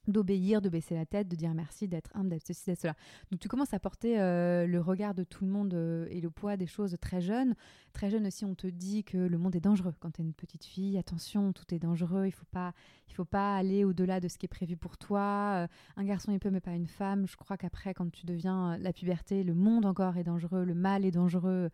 [0.09, 2.95] d'obéir, de baisser la tête, de dire merci, d'être humble, d'être ceci, d'être cela.
[3.31, 6.31] Donc tu commences à porter euh, le regard de tout le monde euh, et le
[6.31, 7.55] poids des choses très jeune.
[7.93, 9.95] Très jeune aussi, on te dit que le monde est dangereux.
[10.01, 12.73] Quand tu es une petite fille, attention, tout est dangereux, il faut pas,
[13.09, 15.65] il faut pas aller au-delà de ce qui est prévu pour toi.
[15.65, 15.67] Euh,
[15.97, 17.27] un garçon, il peut, mais pas une femme.
[17.27, 21.05] Je crois qu'après, quand tu deviens la puberté, le monde encore est dangereux, le mal
[21.05, 21.71] est dangereux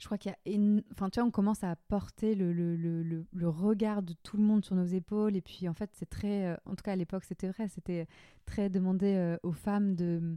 [0.00, 0.82] je crois qu'il y a.
[0.92, 4.86] Enfin, tu vois, on commence à porter le, regard de tout le monde sur nos
[4.86, 5.36] épaules.
[5.36, 6.46] Et puis, en fait, c'est très.
[6.46, 7.68] Euh, en tout cas, à l'époque, c'était vrai.
[7.68, 8.08] C'était
[8.46, 10.36] très demandé euh, aux femmes de.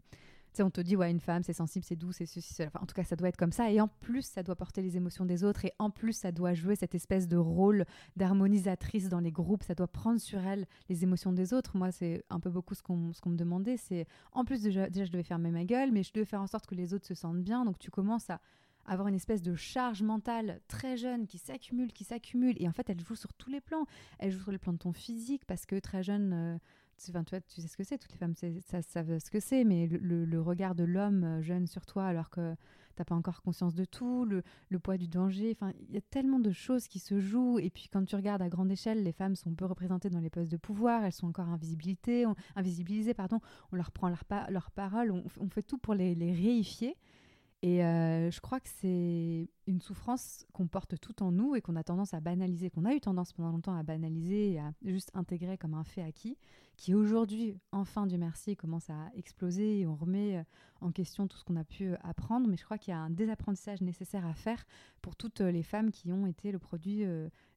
[0.51, 2.67] Tu sais, on te dit, ouais, une femme, c'est sensible, c'est doux, c'est ceci, cela.
[2.67, 3.71] Enfin, en tout cas, ça doit être comme ça.
[3.71, 5.65] Et en plus, ça doit porter les émotions des autres.
[5.65, 7.85] Et en plus, ça doit jouer cette espèce de rôle
[8.17, 9.63] d'harmonisatrice dans les groupes.
[9.63, 11.75] Ça doit prendre sur elle les émotions des autres.
[11.77, 13.77] Moi, c'est un peu beaucoup ce qu'on me demandait.
[13.77, 16.47] C'est en plus, déjà, déjà, je devais fermer ma gueule, mais je devais faire en
[16.47, 17.65] sorte que les autres se sentent bien.
[17.65, 18.41] Donc, tu commences à
[18.85, 22.55] avoir une espèce de charge mentale très jeune qui s'accumule, qui s'accumule.
[22.61, 23.85] Et en fait, elle joue sur tous les plans.
[24.19, 26.57] Elle joue sur le plan de ton physique parce que très jeune, euh,
[27.03, 29.87] tu, toi, tu sais ce que c'est, toutes les femmes savent ce que c'est, mais
[29.87, 32.55] le, regard de l'homme euh, jeune sur toi alors que
[32.95, 34.43] t'as pas encore conscience de tout, le,
[34.79, 37.57] poids du danger, enfin, il y a tellement de choses qui se jouent.
[37.59, 40.29] Et puis quand tu regardes à grande échelle, les femmes sont peu représentées dans les
[40.29, 43.39] postes de pouvoir, elles sont encore on, invisibilisées, pardon,
[43.71, 44.23] on leur prend leur,
[44.71, 46.95] parole, on, on, fait tout pour les, les réifier.
[47.63, 51.77] Et euh, je crois que c'est une souffrance qu'on porte tout en nous et qu'on
[51.77, 55.11] a tendance à banaliser, qu'on a eu tendance pendant longtemps à banaliser et à juste
[55.13, 56.37] intégrer comme un fait acquis,
[56.75, 60.43] qui aujourd'hui, enfin du merci, commence à exploser et on remet euh,
[60.81, 62.49] en question tout ce qu'on a pu euh, apprendre.
[62.49, 64.65] Mais je crois qu'il y a un désapprentissage nécessaire à faire
[65.01, 67.05] pour toutes les femmes qui ont été le produit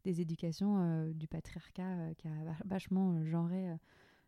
[0.05, 2.31] des éducations du patriarcat qui a
[2.65, 3.77] vachement genré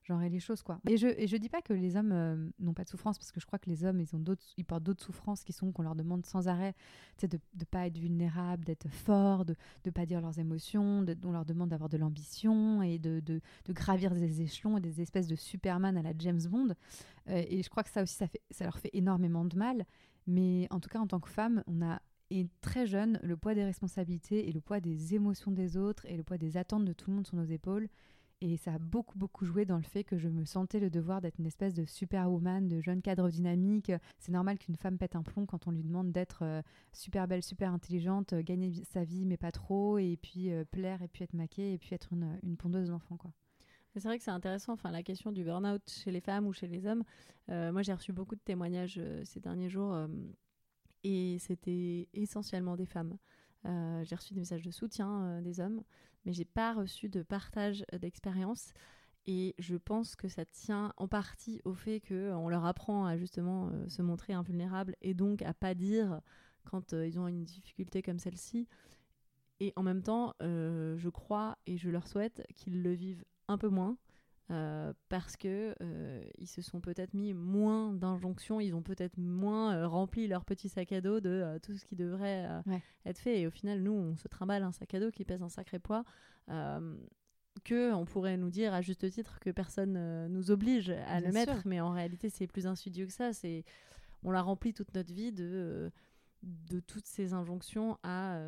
[0.09, 0.81] genrer les choses quoi.
[0.89, 3.31] Et je et je dis pas que les hommes euh, n'ont pas de souffrance parce
[3.31, 5.71] que je crois que les hommes ils ont d'autres ils portent d'autres souffrances qui sont
[5.71, 6.75] qu'on leur demande sans arrêt,
[7.19, 11.17] c'est de ne pas être vulnérable, d'être fort, de ne pas dire leurs émotions, de,
[11.25, 15.01] on leur demande d'avoir de l'ambition et de, de, de, gravir des échelons et des
[15.01, 16.75] espèces de Superman à la James Bond.
[17.29, 19.85] Euh, et je crois que ça aussi ça fait ça leur fait énormément de mal.
[20.27, 23.55] Mais en tout cas en tant que femme, on a et très jeune, le poids
[23.55, 26.93] des responsabilités et le poids des émotions des autres et le poids des attentes de
[26.93, 27.89] tout le monde sur nos épaules.
[28.41, 31.21] Et ça a beaucoup, beaucoup joué dans le fait que je me sentais le devoir
[31.21, 33.91] d'être une espèce de superwoman, de jeune cadre dynamique.
[34.21, 37.43] C'est normal qu'une femme pète un plomb quand on lui demande d'être euh, super belle,
[37.43, 41.25] super intelligente, euh, gagner sa vie, mais pas trop, et puis euh, plaire, et puis
[41.25, 43.33] être maquée, et puis être une, pondeuse d'enfant, quoi.
[43.97, 46.69] C'est vrai que c'est intéressant, enfin, la question du burn-out chez les femmes ou chez
[46.69, 47.03] les hommes.
[47.49, 49.97] moi, j'ai reçu beaucoup de témoignages ces derniers jours,
[51.03, 53.17] et c'était essentiellement des femmes.
[53.65, 55.83] j'ai reçu des messages de soutien des hommes
[56.29, 58.75] mais j'ai pas reçu de partage euh, d'expérience.
[59.27, 63.17] Et je pense que ça tient en partie au fait qu'on euh, leur apprend à
[63.17, 66.21] justement euh, se montrer invulnérable et donc à pas dire
[66.65, 68.69] quand ils ont une difficulté comme celle-ci.
[69.61, 73.69] Et en même temps, je crois et je leur souhaite qu'ils le vivent un peu
[73.69, 73.97] moins
[74.51, 79.77] euh, parce que euh, ils se sont peut-être mis moins d'injonctions, ils ont peut-être moins
[79.77, 82.49] euh, rempli leur petit sac à dos de tout ce qui devrait
[83.05, 83.41] être fait.
[83.41, 85.79] Et au final, nous, on se trimballe un sac à dos qui pèse un sacré
[85.79, 86.05] poids.
[87.65, 91.67] que on pourrait nous dire à juste titre que personne nous oblige à le mettre,
[91.67, 93.33] mais en réalité, c'est plus insidieux que ça.
[93.35, 93.65] C'est
[94.23, 95.91] on l'a rempli toute notre vie de
[96.45, 98.41] de toutes ces injonctions à,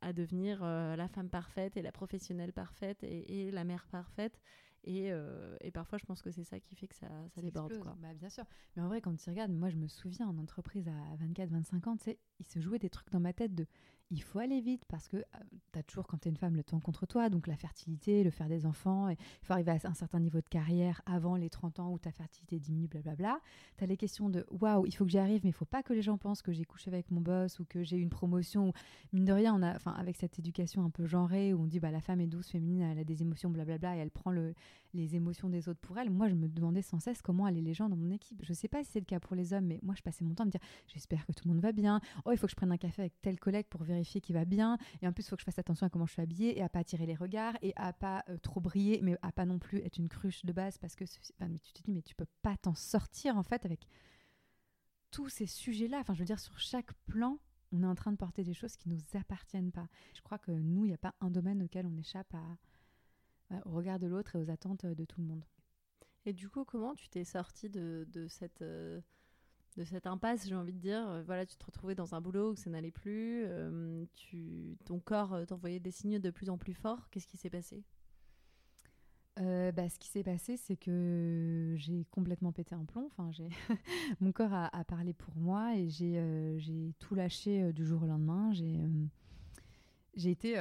[0.00, 4.40] à devenir la femme parfaite et la professionnelle parfaite et la mère parfaite.
[4.88, 7.78] Euh, et, parfois, je pense que c'est ça qui fait que ça, ça, déborde.
[7.78, 7.96] Quoi.
[8.00, 8.44] Bah, bien sûr.
[8.74, 11.96] Mais en vrai, quand tu regardes, moi, je me souviens en entreprise à 24-25 ans,
[11.96, 13.66] tu sais, il se jouait des trucs dans ma tête de
[14.10, 15.22] il faut aller vite parce que euh,
[15.72, 17.28] tu as toujours, quand tu es une femme, le temps contre toi.
[17.28, 20.48] Donc la fertilité, le faire des enfants, il faut arriver à un certain niveau de
[20.48, 23.40] carrière avant les 30 ans où ta fertilité diminue, blablabla.
[23.76, 25.82] Tu as les questions de waouh, il faut que j'y arrive, mais il faut pas
[25.82, 28.68] que les gens pensent que j'ai couché avec mon boss ou que j'ai une promotion.
[28.68, 28.72] Ou,
[29.12, 32.00] mine de rien, a, avec cette éducation un peu genrée où on dit bah, la
[32.00, 34.54] femme est douce, féminine, elle a des émotions, blablabla, et elle prend le,
[34.94, 36.10] les émotions des autres pour elle.
[36.10, 38.40] Moi, je me demandais sans cesse comment allaient les gens dans mon équipe.
[38.44, 40.34] Je sais pas si c'est le cas pour les hommes, mais moi, je passais mon
[40.34, 42.00] temps à me dire j'espère que tout le monde va bien.
[42.24, 44.44] Oh, il faut que je prenne un café avec tel collègue pour vérifier qu'il va
[44.44, 44.78] bien.
[45.02, 46.62] Et en plus, il faut que je fasse attention à comment je suis habillée et
[46.62, 49.58] à pas attirer les regards et à pas euh, trop briller, mais à pas non
[49.58, 51.04] plus être une cruche de base parce que
[51.40, 53.86] mais tu te dis mais tu peux pas t'en sortir en fait avec
[55.10, 55.98] tous ces sujets-là.
[56.00, 57.38] Enfin, je veux dire, sur chaque plan,
[57.72, 59.88] on est en train de porter des choses qui nous appartiennent pas.
[60.14, 62.34] Je crois que nous, il n'y a pas un domaine auquel on échappe
[63.64, 65.44] au regard de l'autre et aux attentes de tout le monde.
[66.26, 69.00] Et du coup, comment tu t'es sortie de, de, cette, euh,
[69.76, 72.56] de cette impasse, j'ai envie de dire Voilà, tu te retrouvais dans un boulot où
[72.56, 76.74] ça n'allait plus, euh, tu, ton corps euh, t'envoyait des signes de plus en plus
[76.74, 77.08] forts.
[77.10, 77.84] Qu'est-ce qui s'est passé?
[79.38, 83.06] Euh, bah, ce qui s'est passé, c'est que j'ai complètement pété un plomb.
[83.06, 83.48] Enfin, j'ai
[84.20, 86.58] mon corps a, parlé pour moi et j'ai euh,
[86.98, 88.52] tout lâché euh, du jour au lendemain.
[90.14, 90.58] J'ai été,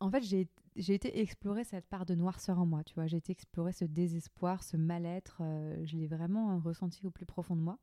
[0.00, 2.84] en fait, j'ai j'ai été explorer cette part de noirceur en moi.
[2.84, 5.42] Tu vois, j'ai été explorer ce désespoir, ce mal-être.
[5.84, 7.78] je l'ai vraiment ressenti au plus profond de moi.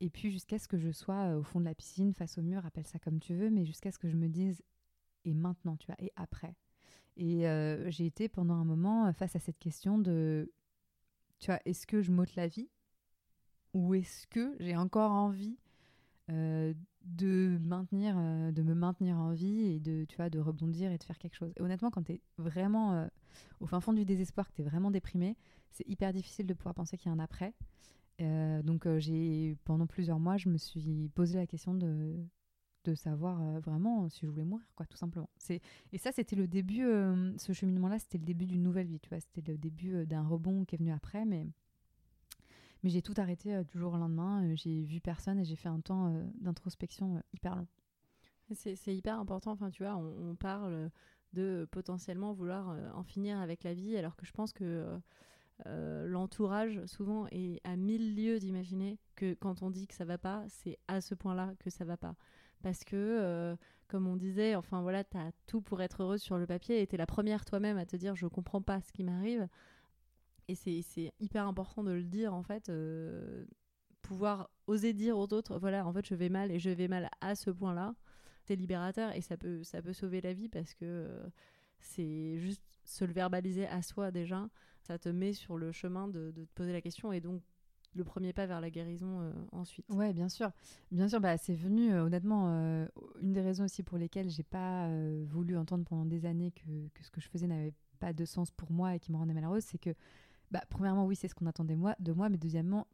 [0.00, 2.64] Et puis jusqu'à ce que je sois au fond de la piscine, face au mur,
[2.66, 4.62] appelle ça comme tu veux, mais jusqu'à ce que je me dise
[5.24, 6.54] et maintenant, tu vois, et après
[7.16, 10.52] et euh, j'ai été pendant un moment euh, face à cette question de,
[11.38, 12.68] tu vois, est-ce que je m'ôte la vie
[13.72, 15.56] ou est-ce que j'ai encore envie
[16.30, 20.98] euh, de maintenir, de me maintenir en vie et de, tu vois, de rebondir et
[20.98, 21.52] de faire quelque chose?
[21.56, 23.08] Et honnêtement, quand tu es vraiment
[23.60, 25.36] au fin fond du désespoir, que tu es vraiment déprimé,
[25.70, 27.54] c'est hyper difficile de pouvoir penser qu'il y a un après.
[28.18, 32.26] Donc j'ai pendant plusieurs mois, je me suis posé la question de
[32.90, 35.28] de savoir euh, vraiment si je voulais mourir, quoi, tout simplement.
[35.38, 35.60] C'est
[35.92, 36.84] et ça, c'était le début.
[36.84, 39.20] Euh, ce cheminement-là, c'était le début d'une nouvelle vie, tu vois.
[39.20, 41.46] C'était le début euh, d'un rebond qui est venu après, mais
[42.82, 44.54] mais j'ai tout arrêté du jour au lendemain.
[44.54, 47.66] j'ai vu personne et j'ai fait un temps d'introspection hyper long.
[48.52, 49.52] C'est hyper important.
[49.52, 50.90] Enfin, tu vois, on, parle
[51.32, 55.00] de potentiellement vouloir en finir avec la vie, alors que je pense que
[55.64, 60.44] l'entourage souvent est à mille lieues d'imaginer que quand on dit que ça va pas,
[60.48, 62.14] c'est à ce point-là que ça va pas
[62.62, 66.38] parce que, euh, comme on disait, enfin voilà, tu as tout pour être heureuse sur
[66.38, 68.92] le papier et tu es la première toi-même à te dire je comprends pas ce
[68.92, 69.48] qui m'arrive.
[70.48, 73.44] Et c'est hyper important de le dire en fait, euh,
[74.02, 77.10] pouvoir oser dire aux autres voilà, en fait je vais mal et je vais mal
[77.20, 77.94] à ce point-là.
[78.42, 81.28] C'est libérateur et ça peut, ça peut sauver la vie parce que euh,
[81.80, 84.48] c'est juste se le verbaliser à soi déjà.
[84.86, 87.42] Ça te met sur le chemin de, te poser la question et donc
[87.94, 89.84] le premier pas vers la guérison euh, ensuite.
[89.88, 90.52] Ouais, bien sûr.
[90.92, 92.86] Bien sûr, bah, c'est venu, euh, honnêtement, euh,
[93.20, 94.88] une des raisons aussi pour lesquelles j'ai pas
[95.24, 98.70] voulu entendre pendant des années que, ce que je faisais n'avait pas de sens pour
[98.70, 99.90] moi et qui me rendait malheureuse, c'est que,
[100.52, 102.86] bah, premièrement, oui, c'est ce qu'on attendait moi, de moi, mais deuxièmement,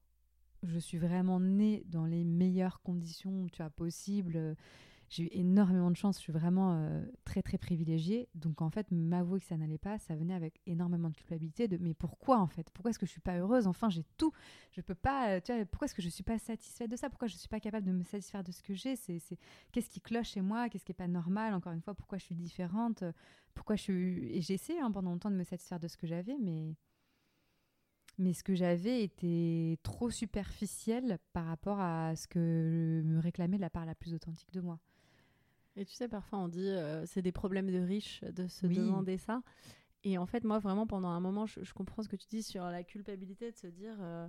[0.63, 4.57] je suis vraiment née dans les meilleures conditions tu possibles
[5.13, 8.31] j'ai eu énormément de chance, je suis vraiment euh, très très privilégiée.
[8.35, 11.77] Donc en fait, m'avouer que ça n'allait pas, ça venait avec énormément de culpabilité de
[11.77, 12.71] mais pourquoi en fait?
[12.71, 13.67] Pourquoi est-ce que je suis pas heureuse?
[13.67, 14.33] Enfin, j'ai tout.
[14.73, 17.11] Je peux pas, euh, tu vois, pourquoi est-ce que je suis pas satisfaite de ça?
[17.11, 18.97] Pourquoi je suis pas capable de me satisfaire de ce que j'ai?
[18.97, 19.21] C'est
[19.71, 20.71] qu'est-ce qui cloche chez moi?
[20.71, 21.53] Qu'est-ce qui est pas normal?
[21.53, 23.05] Encore une fois, pourquoi je suis différente?
[23.55, 26.07] Pourquoi je suis et j'ai essayé hein, pendant longtemps de me satisfaire de ce que
[26.07, 26.75] j'avais, mais
[28.19, 33.71] mais ce que j'avais était trop superficiel par rapport à ce que me réclamait la
[33.71, 34.79] part la plus authentique de moi.
[35.77, 39.17] Et tu sais, parfois on dit euh, c'est des problèmes de riches de se demander
[39.17, 39.43] ça.
[40.05, 42.65] Et en fait, moi, vraiment, pendant un moment, je, comprends ce que tu dis sur
[42.65, 44.29] la culpabilité de se dire euh,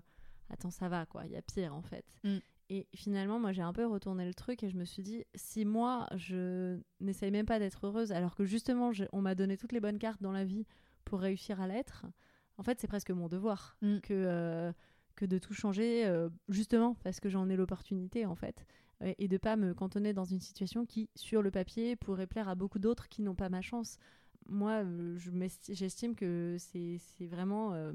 [0.49, 2.05] attends, ça va, quoi, il y a pire en fait.
[2.23, 2.37] Mm.
[2.69, 5.65] Et finalement, moi, j'ai un peu retourné le truc et je me suis dit si
[5.65, 9.81] moi, je n'essaye même pas d'être heureuse, alors que justement, on m'a donné toutes les
[9.81, 10.65] bonnes cartes dans la vie
[11.05, 12.05] pour réussir à l'être,
[12.57, 13.99] en fait, c'est presque mon devoir mm.
[13.99, 14.71] que, euh,
[15.15, 16.11] que de tout changer,
[16.49, 18.65] justement, parce que j'en ai l'opportunité en fait
[19.17, 22.55] et de pas me cantonner dans une situation qui, sur le papier, pourrait plaire à
[22.55, 23.97] beaucoup d'autres qui n'ont pas ma chance.
[24.47, 25.17] Moi, euh,
[25.69, 27.93] j'estime que c'est vraiment euh,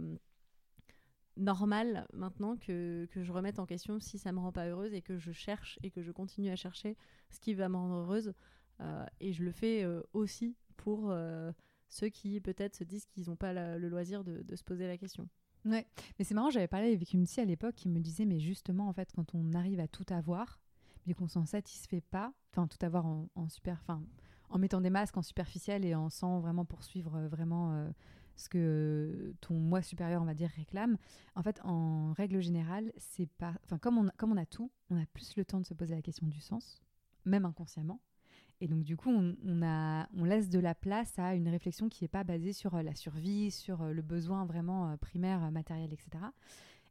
[1.36, 5.18] normal maintenant que, je remette en question si ça me rend pas heureuse et que
[5.18, 6.96] je cherche et que je continue à chercher
[7.30, 8.32] ce qui va me rendre heureuse.
[8.80, 11.12] Euh, et je le fais aussi pour
[11.88, 15.28] ceux qui peut-être se disent qu'ils n'ont pas le loisir de, se poser la question.
[15.68, 15.86] Ouais,
[16.18, 18.88] mais c'est marrant, j'avais parlé avec une psy à l'époque qui me disait, mais justement,
[18.88, 20.58] en fait, quand on arrive à tout avoir,
[21.06, 23.82] mais qu'on s'en satisfait pas, enfin tout avoir en, super,
[24.48, 27.90] en mettant des masques en superficiel et en sans vraiment poursuivre euh, vraiment euh,
[28.36, 30.96] ce que ton moi supérieur on va dire réclame.
[31.34, 35.00] En fait, en règle générale, c'est pas, enfin comme on comme on a tout, on
[35.00, 36.80] a plus le temps de se poser la question du sens,
[37.24, 38.00] même inconsciemment.
[38.60, 42.24] Et donc, du coup, on, laisse de la place à une réflexion qui n'est pas
[42.24, 46.24] basée sur euh, la survie, sur le besoin vraiment primaire, matériel, etc.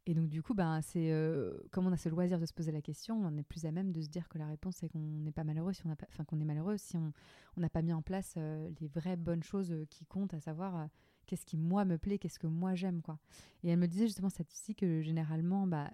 [0.08, 2.72] Et donc, du coup, ben, c'est euh, comme on a ce loisir de se poser
[2.72, 4.98] la question, on est plus à même de se dire que la réponse est qu'on
[4.98, 7.12] n'est pas malheureux si on enfin qu'on est malheureux si on
[7.58, 10.88] n'a pas mis en place euh, les vraies bonnes choses euh, qui comptent, à savoir
[11.26, 13.18] qu'est-ce qui moi me plaît, qu'est-ce que moi j'aime quoi.
[13.62, 15.90] Et elle me disait justement cette aussi que généralement bah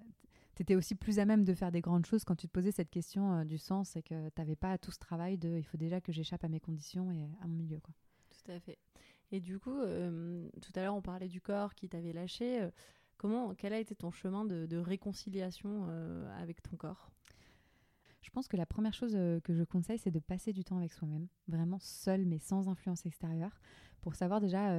[0.55, 2.71] tu étais aussi plus à même de faire des grandes choses quand tu te posais
[2.71, 5.64] cette question euh, du sens et que tu n'avais pas tout ce travail de il
[5.64, 7.81] faut déjà que j'échappe à mes conditions et à mon milieu.
[7.81, 7.95] Quoi.
[8.31, 8.79] Tout à fait.
[9.33, 12.62] Et du coup, euh, tout à l'heure, on parlait du corps qui t'avait lâché.
[12.62, 12.71] Euh,
[13.17, 15.88] comment, quel a été ton chemin de, réconciliation
[16.38, 17.11] avec ton corps?
[18.23, 20.93] Je pense que la première chose que je conseille, c'est de passer du temps avec
[20.93, 23.61] soi-même, vraiment seul, mais sans influence extérieure,
[24.01, 24.71] pour savoir déjà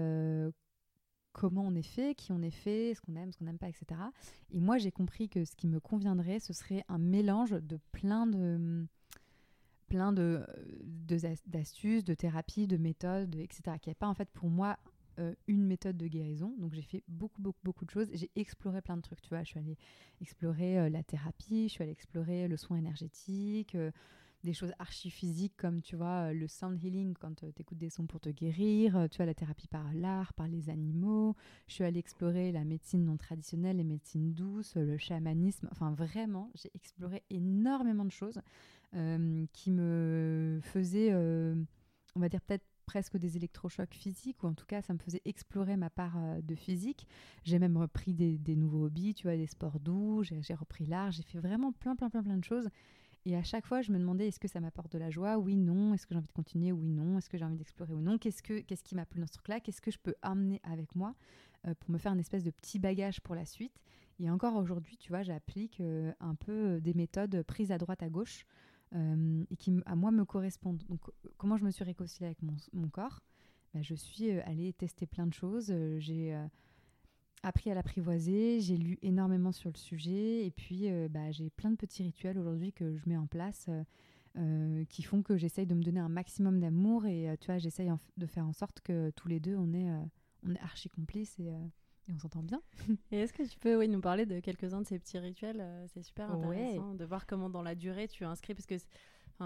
[1.36, 3.68] comment on est fait, qui on est fait, ce qu'on aime, ce qu'on n'aime pas,
[3.68, 4.00] etc.
[4.52, 8.26] Et moi, j'ai compris que ce qui me conviendrait, ce serait un mélange de plein
[8.26, 8.88] de
[9.88, 10.44] plein de,
[11.46, 13.78] d'astuces, de thérapies, de méthodes, etc.
[13.80, 14.80] Qui n'y pas en fait pour moi
[15.20, 16.56] euh, une méthode de guérison.
[16.58, 18.10] Donc j'ai fait beaucoup, beaucoup, beaucoup de choses.
[18.14, 19.44] J'ai exploré plein de trucs, tu vois.
[19.44, 19.78] Je suis allée
[20.22, 23.92] explorer euh, la thérapie, je suis allée explorer le soin énergétique, euh,
[24.46, 27.78] des choses archi physiques comme tu vois euh, le sound healing quand euh, tu écoutes
[27.78, 31.36] des sons pour te guérir, euh, tu vois la thérapie par l'art, par les animaux.
[31.68, 35.68] Je suis allée explorer la médecine non traditionnelle, les médecines douces, le chamanisme.
[35.72, 38.40] Enfin vraiment, j'ai exploré énormément de choses
[39.52, 44.82] qui me faisaient, on va dire peut-être presque des électrochocs physiques, ou en tout cas,
[44.82, 47.06] ça me faisait explorer ma part de physique.
[47.44, 51.12] J'ai même repris des, des, nouveaux hobbies, tu vois, des sports doux, j'ai repris l'art,
[51.12, 52.70] j'ai fait vraiment plein, plein, plein, plein de choses
[53.26, 55.38] et à chaque fois, je me demandais est-ce que ça m'apporte de la joie?
[55.40, 55.94] Oui, non.
[55.96, 56.72] Est-ce que j'ai envie de continuer?
[56.72, 57.18] Oui, non.
[57.18, 57.94] Est-ce que j'ai envie d'explorer?
[57.94, 59.60] Ou non Qu'est-ce que qu'est-ce qui m'a plu dans ce truc-là?
[59.60, 61.16] Qu'est-ce que je peux amener avec moi
[61.68, 63.74] euh, pour me faire une espèce de petit bagage pour la suite?
[64.20, 68.04] Et encore aujourd'hui, tu vois, j'applique euh, un peu euh, des méthodes prises à droite
[68.04, 68.46] à gauche
[69.50, 70.82] et qui à moi me correspondent.
[70.88, 71.02] Donc,
[71.38, 73.20] comment je me suis réconciliée avec mon, mon corps?
[73.74, 75.74] Bah, Je suis allée tester plein de choses.
[75.98, 76.34] j'ai
[77.46, 81.70] appris à l'apprivoiser, j'ai lu énormément sur le sujet et puis euh, bah, j'ai plein
[81.70, 83.84] de petits rituels aujourd'hui que je mets en place euh,
[84.38, 87.92] euh, qui font que j'essaye de me donner un maximum d'amour et tu vois j'essaye
[88.18, 89.88] de faire en sorte que tous les deux on est,
[90.44, 91.54] on est archi complices et,
[92.14, 92.62] on s'entend bien.
[93.12, 95.66] et est-ce que tu peux oui, nous parler de quelques-uns de ces petits rituels?
[95.88, 98.76] C'est super intéressant de voir comment dans la durée tu inscris parce que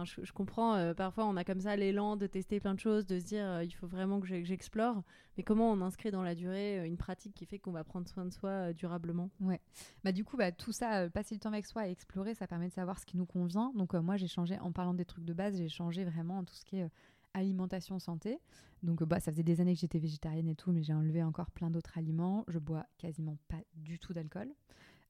[0.03, 3.19] je, comprends, euh, parfois on a comme ça l'élan de tester plein de choses, de
[3.19, 5.03] se dire euh, il faut vraiment que j'explore,
[5.37, 8.07] mais comment on inscrit dans la durée euh, une pratique qui fait qu'on va prendre
[8.07, 9.29] soin de soi durablement?
[9.41, 9.59] Ouais,
[10.03, 12.67] bah du coup, bah, tout ça, passer du temps avec soi et explorer, ça permet
[12.67, 13.71] de savoir ce qui nous convient.
[13.75, 16.65] Donc moi j'ai changé, en parlant des trucs de base, j'ai changé vraiment tout ce
[16.65, 16.89] qui est
[17.33, 18.39] alimentation santé.
[18.83, 21.51] Donc bah, ça faisait des années que j'étais végétarienne et tout, mais j'ai enlevé encore
[21.51, 22.45] plein d'autres aliments.
[22.47, 24.49] Je bois quasiment pas du tout d'alcool.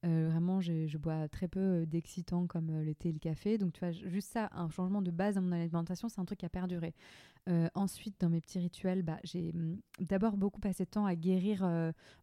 [0.06, 3.58] Euh, vraiment, je bois très peu euh, d'excitants comme euh, le thé et le café.
[3.58, 6.38] Donc, tu vois, juste ça, un changement de base dans mon alimentation, c'est un truc
[6.38, 6.94] qui a perduré.
[7.74, 11.66] ensuite, dans mes petits rituels, bah, j'ai mm, d'abord beaucoup passé de temps à guérir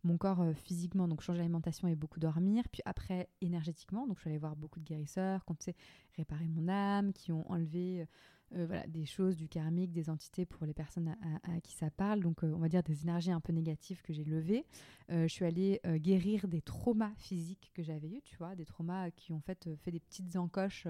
[0.03, 2.63] mon corps physiquement, donc changer l'alimentation et beaucoup dormir.
[2.71, 5.73] Puis après, énergétiquement, donc je suis allée voir beaucoup de guérisseurs qui ont
[6.15, 8.07] réparé mon âme, qui ont enlevé
[8.55, 12.21] euh, voilà, des choses, du karmique, des entités pour les personnes à, qui ça parle.
[12.21, 14.65] Donc, euh, on va dire des énergies un peu négatives que j'ai levées.
[15.11, 19.11] Euh, je suis allée guérir des traumas physiques que j'avais eus, tu vois, des traumas
[19.11, 20.87] qui ont fait, des petites encoches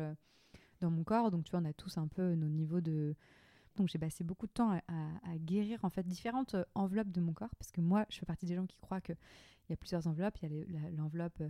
[0.82, 1.32] dans mon corps.
[1.32, 3.16] Donc, tu vois, on a tous un peu nos niveaux de.
[3.76, 7.56] Donc, j'ai passé beaucoup de temps à, guérir en fait différentes enveloppes de mon corps
[7.60, 10.08] parce que moi, je fais partie des gens qui croient que il y a plusieurs
[10.08, 10.38] enveloppes.
[10.44, 11.44] Il y a l'enveloppe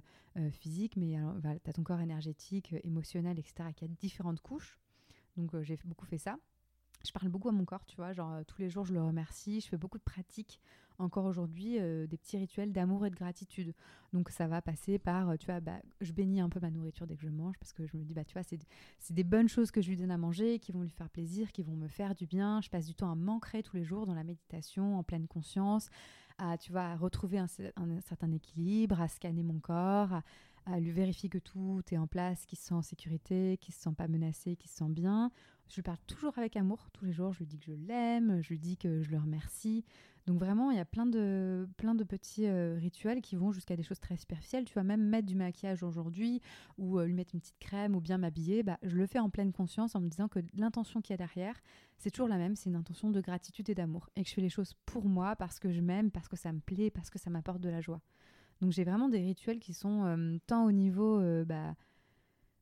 [0.52, 4.80] physique, mais tu as ton corps énergétique, émotionnel, etc., qui a différentes couches.
[5.38, 6.38] Donc euh, j'ai beaucoup fait ça.
[7.06, 9.02] Je parle beaucoup à mon corps, tu vois, genre euh, tous les jours je le
[9.02, 10.60] remercie, je fais beaucoup de pratiques
[11.00, 13.74] encore aujourd'hui, euh, des petits rituels d'amour et de gratitude.
[14.14, 17.16] Donc ça va passer par, tu vois, bah, je bénis un peu ma nourriture dès
[17.16, 19.70] que je mange parce que je me dis, bah tu vois, c'est des bonnes choses
[19.70, 22.16] que je lui donne à manger, qui vont lui faire plaisir, qui vont me faire
[22.16, 22.62] du bien.
[22.62, 25.90] Je passe du temps à m'ancrer tous les jours dans la méditation, en pleine conscience,
[26.38, 30.24] à, tu vois, à retrouver un, certain équilibre, à scanner mon corps, à,
[30.72, 33.82] à lui vérifier que tout est en place, qu'il se sent en sécurité, qu'il se
[33.82, 35.32] sent pas menacé, qu'il se sent bien.
[35.70, 37.34] Je lui parle toujours avec amour tous les jours.
[37.34, 39.84] Je lui dis que je l'aime, je lui dis que je le remercie.
[40.26, 43.78] Donc vraiment, il y a plein de, plein de petits euh, rituels qui vont jusqu'à
[43.78, 44.66] des choses très superficielles.
[44.66, 46.42] Tu vois, même mettre du maquillage aujourd'hui
[46.78, 49.30] ou euh, lui mettre une petite crème ou bien m'habiller, bah, je le fais en
[49.30, 51.56] pleine conscience en me disant que l'intention qu'il y a derrière,
[51.98, 54.10] c'est toujours la même, c'est une intention de gratitude et d'amour.
[54.18, 56.52] Et que je fais les choses pour moi, parce que je m'aime, parce que ça
[56.52, 58.02] me plaît, parce que ça m'apporte de la joie.
[58.62, 61.76] Donc j'ai vraiment des rituels qui sont euh, tant au niveau euh, bah,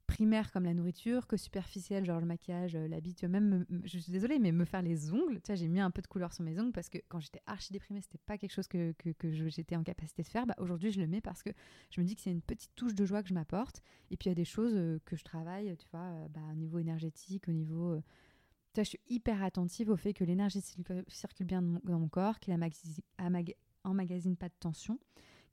[0.07, 3.15] primaire comme la nourriture que superficiel, genre le maquillage, euh, l'habit.
[3.23, 6.01] Même, je suis désolée, mais me faire les ongles, tu vois, j'ai mis un peu
[6.01, 8.67] de couleur sur mes ongles parce que quand j'étais archi déprimée, c'était pas quelque chose
[8.67, 8.93] que,
[9.47, 10.45] j'étais en capacité de faire.
[10.45, 11.49] Bah, Aujourd'hui, je le mets parce que
[11.91, 13.81] je me dis que c'est une petite touche de joie que je m'apporte.
[14.11, 16.77] Et puis il y a des choses que je travaille, tu vois, bah, au niveau
[16.79, 17.95] énergétique, au niveau.
[18.73, 20.61] Tu vois, je suis hyper attentive au fait que l'énergie
[21.07, 22.53] circule bien dans mon, corps, qu'il
[23.83, 24.99] emmagasine pas de tension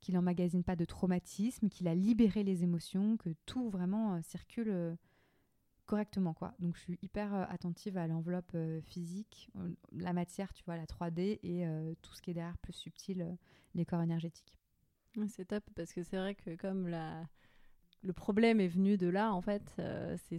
[0.03, 4.69] qu'il n'emmagasine pas de traumatisme, qu'il a libéré les émotions, que tout vraiment euh, circule
[4.69, 4.95] euh,
[5.85, 6.53] correctement quoi.
[6.59, 9.49] Donc je suis hyper attentive à l'enveloppe physique,
[9.91, 11.65] la matière, tu vois, la 3D et
[12.01, 13.37] tout ce qui est derrière plus subtil,
[13.75, 14.57] les corps énergétiques.
[15.27, 17.27] C'est top parce que c'est vrai que comme la
[18.01, 19.75] le problème est venu de là, en fait,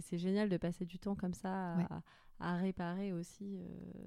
[0.01, 1.77] c'est génial de passer du temps comme ça
[2.39, 3.59] à, réparer aussi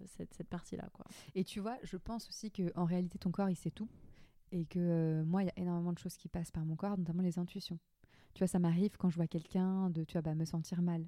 [0.06, 0.88] cette, cette partie-là.
[0.92, 1.06] quoi.
[1.36, 3.88] Et tu vois, je pense aussi que en réalité, ton corps, il sait tout.
[4.52, 7.22] Et que moi, il y a énormément de choses qui passent par mon corps, notamment
[7.22, 7.78] les intuitions.
[8.34, 11.06] Tu vois, ça m'arrive quand je vois quelqu'un de, tu vois, bah, me sentir mal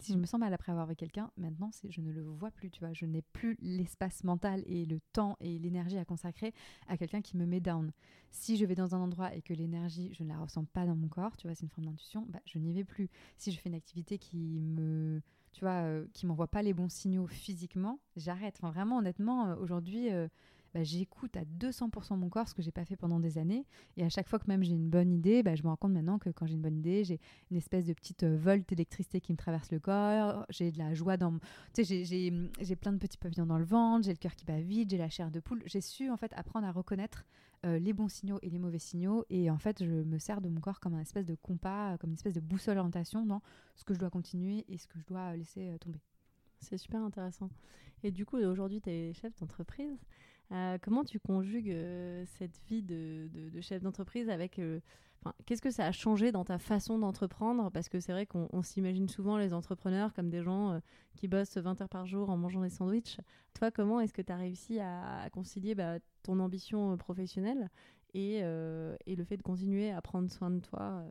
[0.00, 0.20] si je mm.
[0.20, 2.80] me sens mal après avoir vu quelqu'un, maintenant, c'est, je ne le vois plus, tu
[2.80, 2.92] vois.
[2.92, 6.54] Je n'ai plus l'espace mental et le temps et l'énergie à consacrer
[6.88, 7.92] à quelqu'un qui me met down.
[8.30, 10.96] Si je vais dans un endroit et que l'énergie, je ne la ressens pas dans
[10.96, 13.08] mon corps, tu vois, c'est une forme d'intuition, bah, je n'y vais plus.
[13.36, 15.20] Si je fais une activité qui me,
[15.52, 18.56] tu vois, euh, qui m'envoie pas les bons signaux physiquement, j'arrête.
[18.58, 20.28] Enfin, vraiment, honnêtement, euh, aujourd'hui, euh,
[20.74, 23.66] bah, j'écoute à 200% mon corps, ce que j'ai pas fait pendant des années.
[23.96, 25.92] Et à chaque fois que même j'ai une bonne idée, bah, je me rends compte
[25.92, 29.20] maintenant que quand j'ai une bonne idée, j'ai une espèce de petite euh, volte d'électricité
[29.20, 31.38] qui me traverse le corps, j'ai de la joie dans...
[31.74, 34.60] Tu sais, j'ai plein de petits pavillons dans le ventre, j'ai le cœur qui bat
[34.60, 35.62] vite, j'ai la chair de poule.
[35.66, 37.24] J'ai su en fait apprendre à reconnaître
[37.66, 39.24] euh, les bons signaux et les mauvais signaux.
[39.30, 42.10] Et en fait, je me sers de mon corps comme un espèce de compas, comme
[42.10, 43.42] une espèce de boussole d'orientation dans
[43.74, 46.00] ce que je dois continuer et ce que je dois laisser euh, tomber.
[46.60, 47.50] C'est super intéressant.
[48.02, 49.98] Et du coup, aujourd'hui, tu es chef d'entreprise.
[50.52, 53.28] Euh, comment tu conjugues euh, cette vie de,
[53.60, 54.58] chef d'entreprise avec...
[54.58, 54.80] Euh,
[55.44, 57.70] qu'est-ce que ça a changé dans ta façon d'entreprendre?
[57.70, 60.80] Parce que c'est vrai qu'on s'imagine souvent les entrepreneurs comme des gens
[61.16, 63.18] qui bossent 20 heures par jour en mangeant des sandwichs.
[63.54, 67.68] Toi, comment est-ce que tu as réussi à, concilier bah, ton ambition professionnelle
[68.14, 71.04] et, le fait de continuer à prendre soin de toi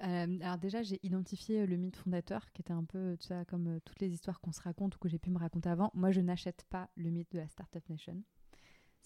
[0.00, 3.98] alors déjà, j'ai identifié le mythe fondateur, qui était un peu, tu sais, comme toutes
[3.98, 5.90] les histoires qu'on se raconte ou que j'ai pu me raconter avant.
[5.92, 8.22] Moi, je n'achète pas le mythe de la Startup Nation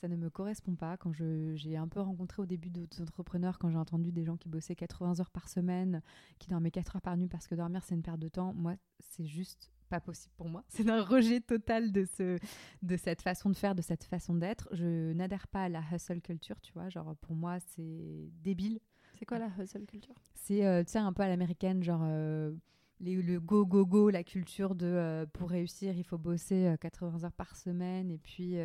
[0.02, 0.96] ça ne me correspond pas.
[0.96, 4.48] Quand j'ai un peu rencontré au début d'autres entrepreneurs, quand j'ai entendu des gens qui
[4.48, 6.02] bossaient 80 heures par semaine,
[6.40, 8.74] qui dormaient 4 heures par nuit parce que dormir c'est une perte de temps, moi
[8.98, 10.64] c'est juste pas possible pour moi.
[10.68, 12.38] C'est un rejet total de, ce,
[12.82, 14.68] de cette façon de faire, de cette façon d'être.
[14.72, 16.88] Je n'adhère pas à la hustle culture, tu vois.
[16.88, 18.80] Genre pour moi c'est débile.
[19.18, 20.14] C'est quoi la hustle culture?
[20.34, 22.02] C'est euh, tu sais un peu à l'américaine, genre.
[22.04, 22.52] Euh,
[23.00, 27.24] les, le go go go, la culture de euh, pour réussir il faut bosser 80
[27.24, 28.56] heures par semaine et puis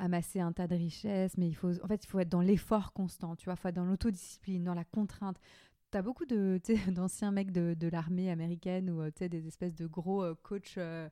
[0.00, 2.92] amasser un tas de richesses, mais il faut, en fait, il faut être dans l'effort
[2.92, 5.38] constant, tu vois, faut être dans l'autodiscipline, dans la contrainte.
[5.92, 10.36] Tu as beaucoup d'anciens mecs de, de l'armée américaine ou des espèces de gros euh,
[10.40, 11.08] coachs euh,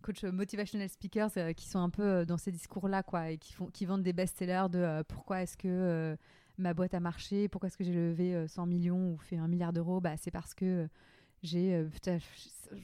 [0.00, 3.66] coach motivational speakers euh, qui sont un peu dans ces discours-là, quoi, et qui, font,
[3.66, 6.16] qui vendent des best-sellers de pourquoi est-ce que
[6.56, 9.74] ma boîte a marché, pourquoi est-ce que j'ai levé 100 millions ou fait un milliard
[9.74, 10.00] d'euros?
[10.00, 10.88] Bah, c'est parce que
[11.42, 11.86] j'ai.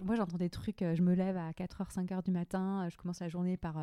[0.03, 3.31] moi, j'entends des trucs, je me lève à 4h, 5h du matin, je commence la
[3.31, 3.79] journée par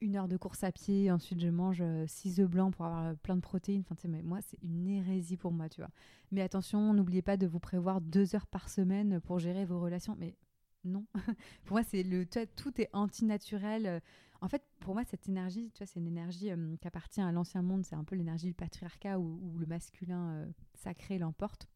[0.00, 3.06] une heure de course à pied, ensuite je mange euh, six œufs blancs pour avoir
[3.06, 3.84] euh, plein de protéines.
[3.90, 5.90] Enfin, mais moi, c'est une hérésie pour moi, tu vois.
[6.30, 10.16] Mais attention, n'oubliez pas de vous prévoir deux heures par semaine pour gérer vos relations.
[10.18, 10.36] Mais
[10.84, 11.04] non,
[11.64, 14.00] pour moi, c'est le tout est antinaturel.
[14.40, 17.30] En fait, pour moi, cette énergie, tu vois, c'est une énergie euh, qui appartient à
[17.32, 17.84] l'ancien monde.
[17.84, 21.68] C'est un peu l'énergie du patriarcat où, le masculin sacré l'emporte.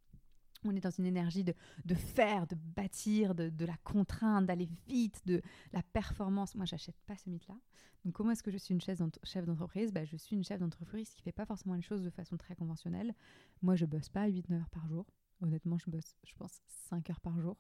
[0.65, 1.55] On est dans une énergie de,
[1.85, 5.43] de faire, de bâtir, de, de la contrainte, d'aller vite, de
[5.73, 6.55] la performance.
[6.55, 7.57] Moi, j'achète pas ce mythe-là.
[8.05, 8.99] Donc, comment est-ce que je suis une chef
[9.47, 9.93] d'entreprise?
[9.93, 12.55] Bah, Je suis une chef d'entreprise qui fait pas forcément les choses de façon très
[12.55, 13.15] conventionnelle.
[13.63, 15.07] Moi, je bosse pas 8-9 heures par jour.
[15.41, 17.57] Honnêtement, je bosse, je pense, 5 heures par jour.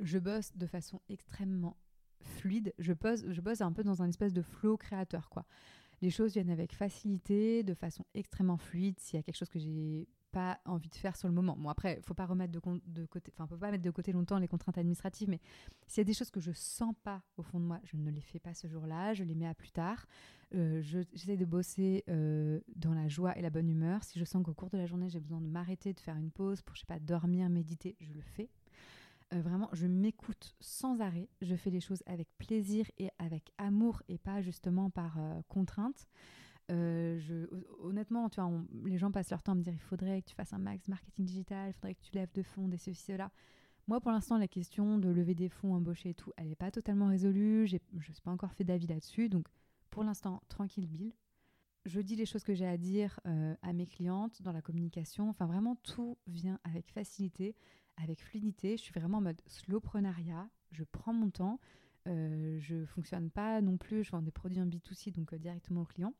[0.00, 1.76] Je bosse de façon extrêmement
[2.20, 2.72] fluide.
[2.78, 5.44] Je bosse, je bosse un peu dans un espèce de flow créateur, quoi.
[6.00, 8.98] Les choses viennent avec facilité, de façon extrêmement fluide.
[8.98, 11.56] S'il y a quelque chose que j'ai pas envie de faire sur le moment.
[11.56, 12.58] Bon, après, faut pas remettre de,
[13.06, 15.40] côté, enfin, faut pas mettre de côté longtemps les contraintes administratives, mais
[15.86, 18.10] s'il y a des choses que je sens pas au fond de moi, je ne
[18.10, 20.06] les fais pas ce jour-là, je les mets à plus tard.
[20.54, 24.02] Euh, j'essaie de bosser euh, dans la joie et la bonne humeur.
[24.04, 26.30] Si je sens qu'au cours de la journée, j'ai besoin de m'arrêter, de faire une
[26.30, 28.48] pause pour, je sais pas, dormir, méditer, je le fais.
[29.34, 31.28] Euh, vraiment, je m'écoute sans arrêt.
[31.42, 35.18] Je fais les choses avec plaisir et avec amour et pas justement par
[35.48, 36.08] contrainte.
[36.72, 37.46] Euh,
[37.80, 38.28] honnêtement,
[38.84, 40.88] les gens passent leur temps à me dire il faudrait que tu fasses un max
[40.88, 43.30] marketing digital, il faudrait que tu lèves de fonds, des ceci, cela.
[43.88, 46.70] Moi, pour l'instant, la question de lever des fonds, embaucher et tout, elle n'est pas
[46.70, 47.66] totalement résolue.
[47.66, 49.28] Je ne suis pas encore fait d'avis là-dessus.
[49.28, 49.48] Donc,
[49.90, 51.12] pour l'instant, tranquille, Bill.
[51.84, 55.28] Je dis les choses que j'ai à dire euh, à mes clientes dans la communication.
[55.28, 57.56] Enfin, vraiment, tout vient avec facilité,
[57.96, 58.76] avec fluidité.
[58.76, 60.48] Je suis vraiment en mode slowprenariat.
[60.70, 61.58] Je prends mon temps.
[62.06, 64.04] Euh, je fonctionne pas non plus.
[64.04, 66.14] Je vends des produits en B2C, donc directement aux clients.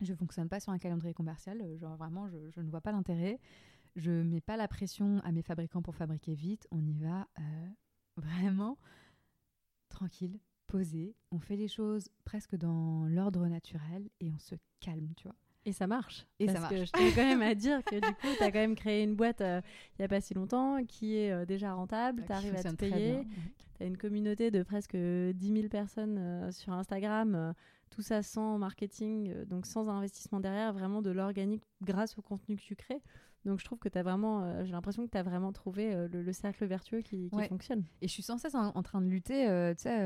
[0.00, 3.38] Je fonctionne pas sur un calendrier commercial, euh, genre vraiment, je, ne vois pas l'intérêt.
[3.94, 6.66] Je mets pas la pression à mes fabricants pour fabriquer vite.
[6.70, 7.68] On y va euh,
[8.16, 8.78] vraiment
[9.88, 11.14] tranquille, posé.
[11.30, 15.36] On fait les choses presque dans l'ordre naturel et on se calme, tu vois.
[15.66, 16.26] Et ça marche.
[16.38, 16.90] Et parce ça que marche.
[16.94, 19.16] je tiens quand même à dire que du coup, tu as quand même créé une
[19.16, 19.60] boîte euh,
[19.94, 22.74] il n'y a pas si longtemps qui est euh, déjà rentable, tu arrives à te
[22.76, 23.26] payer,
[23.76, 27.52] tu as une communauté de presque 10 000 personnes euh, sur Instagram, euh,
[27.90, 32.56] tout ça sans marketing, euh, donc sans investissement derrière, vraiment de l'organique grâce au contenu
[32.56, 33.02] que tu crées.
[33.44, 35.94] Donc je trouve que tu as vraiment, euh, j'ai l'impression que tu as vraiment trouvé
[35.94, 37.48] euh, le, le cercle vertueux qui, qui Ouais.
[37.48, 37.84] fonctionne.
[38.02, 39.96] Et je suis sans cesse en, en train de lutter, euh, tu sais,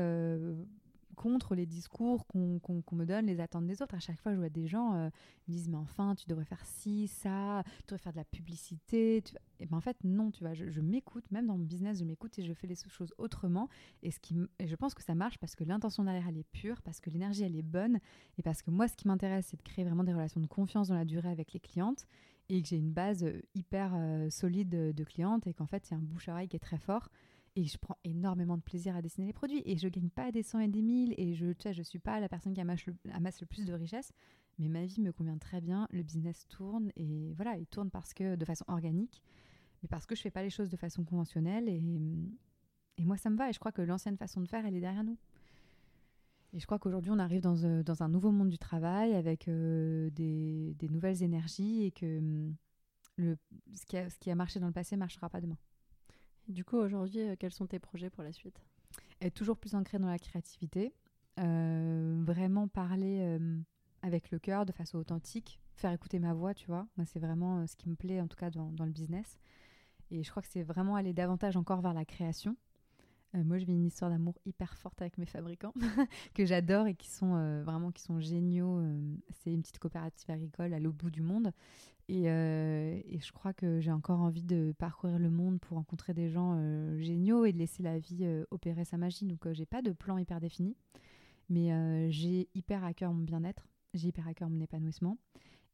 [1.21, 3.93] contre les discours qu'on me donne, les attentes des autres.
[3.93, 5.09] À chaque fois, je vois des gens euh,
[5.47, 9.21] me disent, mais enfin, tu devrais faire ci, ça, tu devrais faire de la publicité.
[9.23, 9.35] Tu...
[9.59, 12.39] Et ben en fait, non, tu vois, je, m'écoute, même dans mon business, je m'écoute
[12.39, 13.69] et je fais les choses autrement.
[14.01, 16.81] Et, ce qui, je pense que ça marche parce que l'intention derrière, elle est pure,
[16.81, 17.99] parce que l'énergie, elle est bonne.
[18.39, 20.87] Et parce que moi, ce qui m'intéresse, c'est de créer vraiment des relations de confiance
[20.87, 22.07] dans la durée avec les clientes
[22.49, 25.85] et que j'ai une base euh, hyper euh, solide de, de clientes et qu'en fait,
[25.85, 27.09] c'est un bouche-oreille qui est très fort
[27.55, 29.61] et je prends énormément de plaisir à dessiner les produits.
[29.65, 31.13] Et je gagne pas des cent et des mille.
[31.17, 33.73] Et je tu je suis pas la personne qui amasse le, amasse le plus de
[33.73, 34.11] richesse
[34.59, 35.87] mais ma vie me convient très bien.
[35.91, 36.91] Le business tourne.
[36.95, 39.21] Et voilà il tourne parce que de façon organique.
[39.81, 41.67] Mais parce que je fais pas les choses de façon conventionnelle.
[41.67, 41.81] Et,
[42.97, 43.49] et moi ça me va.
[43.49, 45.17] Et je crois que l'ancienne façon de faire elle est derrière nous.
[46.53, 49.47] Et je crois qu'aujourd'hui on arrive dans, euh, dans un nouveau monde du travail avec
[49.47, 52.55] euh, des, des nouvelles énergies et que hum,
[53.15, 53.37] le,
[53.73, 55.57] ce, qui a, ce qui a marché dans le passé marchera pas demain
[56.47, 58.61] Du coup, aujourd'hui, euh, quels sont tes projets pour la suite?
[59.21, 60.93] Être toujours plus ancré dans la créativité,
[61.39, 63.59] euh, vraiment parler euh,
[64.01, 66.87] avec le cœur de façon authentique, faire écouter ma voix, tu vois.
[66.97, 69.39] Moi, c'est vraiment ce qui me plaît, en tout cas, dans, le business.
[70.09, 72.57] Et je crois que c'est vraiment aller davantage encore vers la création.
[73.33, 75.73] Moi, je vis une histoire d'amour hyper forte avec mes fabricants
[76.33, 78.83] que j'adore et qui sont vraiment qui sont géniaux.
[79.31, 81.53] C'est une petite coopérative agricole à l'autre bout du monde.
[82.07, 86.13] Et, euh, et je crois que j'ai encore envie de parcourir le monde pour rencontrer
[86.13, 89.25] des gens euh, géniaux et de laisser la vie euh, opérer sa magie.
[89.25, 90.75] Donc, j'ai pas de plan hyper défini,
[91.49, 95.17] mais j'ai hyper à cœur mon bien-être, j'ai hyper à cœur mon épanouissement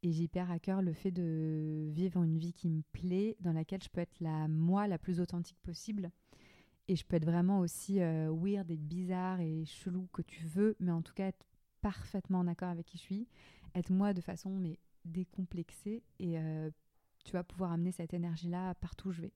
[0.04, 3.54] et j'ai hyper à cœur le fait de vivre une vie qui me plaît, dans
[3.54, 6.12] laquelle je peux être la moi la plus authentique possible.
[6.88, 10.92] Et je peux être vraiment aussi weird et bizarre et chelou que tu veux, mais
[10.92, 11.46] en tout cas être
[11.82, 13.28] parfaitement en accord avec qui je suis,
[13.76, 16.70] être moi de façon mais décomplexée et euh,
[17.24, 19.34] tu vas pouvoir amener cette énergie-là partout où je vais.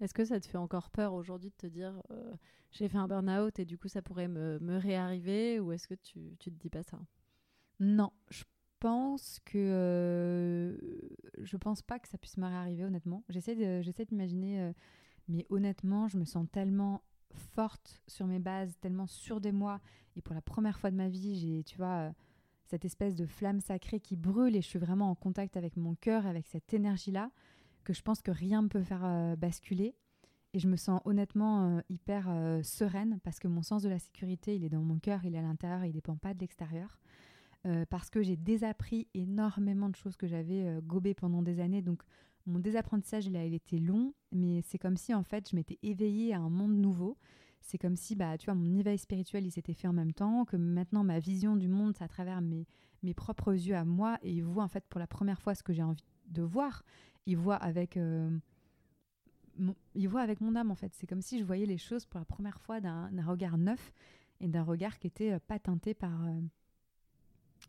[0.00, 2.34] Est-ce que ça te fait encore peur aujourd'hui de te dire euh,
[2.70, 5.94] j'ai fait un burn-out et du coup ça pourrait me, me réarriver ou est-ce que
[5.94, 6.98] tu, tu te dis pas ça?
[7.80, 8.44] Non, je
[8.78, 10.76] pense que euh,
[11.38, 13.24] je pense pas que ça puisse me réarriver honnêtement.
[13.30, 14.72] J'essaie de j'essaie d'imaginer euh,
[15.28, 17.02] mais honnêtement, je me sens tellement
[17.54, 19.80] forte sur mes bases, tellement sûre de moi
[20.14, 22.12] et pour la première fois de ma vie, j'ai tu vois
[22.66, 25.94] cette espèce de flamme sacrée qui brûle et je suis vraiment en contact avec mon
[25.94, 27.30] cœur, avec cette énergie-là,
[27.84, 29.94] que je pense que rien ne peut faire euh, basculer.
[30.52, 33.98] Et je me sens honnêtement euh, hyper euh, sereine parce que mon sens de la
[33.98, 36.40] sécurité, il est dans mon cœur, il est à l'intérieur, il ne dépend pas de
[36.40, 36.98] l'extérieur.
[37.90, 41.82] Parce que j'ai désappris énormément de choses que j'avais gobées pendant des années.
[41.82, 42.00] Donc
[42.46, 45.76] mon désapprentissage, il a il était long, mais c'est comme si en fait je m'étais
[45.82, 47.18] éveillée à un monde nouveau.
[47.60, 50.44] C'est comme si, bah, tu vois, mon éveil spirituel, il s'était fait en même temps,
[50.44, 52.66] que maintenant ma vision du monde, c'est à travers mes,
[53.02, 55.62] mes propres yeux à moi, et il voit en fait pour la première fois ce
[55.62, 56.84] que j'ai envie de voir.
[57.26, 58.30] Il voit avec, euh,
[59.58, 60.94] mon, il voit avec mon âme en fait.
[60.94, 63.92] C'est comme si je voyais les choses pour la première fois d'un regard neuf
[64.40, 66.40] et d'un regard qui était euh, pas teinté par euh,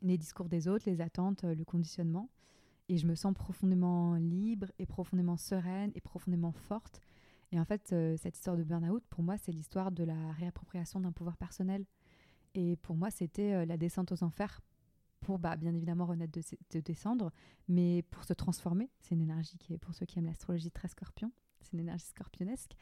[0.01, 2.29] les discours des autres, les attentes, le conditionnement.
[2.89, 7.01] Et je me sens profondément libre et profondément sereine et profondément forte.
[7.51, 10.99] Et en fait, euh, cette histoire de burn-out, pour moi, c'est l'histoire de la réappropriation
[10.99, 11.85] d'un pouvoir personnel.
[12.55, 14.61] Et pour moi, c'était euh, la descente aux enfers
[15.21, 17.31] pour, bah, bien évidemment, renaître de, de descendre,
[17.67, 18.89] mais pour se transformer.
[18.99, 21.31] C'est une énergie qui est, pour ceux qui aiment l'astrologie, très scorpion.
[21.61, 22.75] C'est une énergie scorpionesque.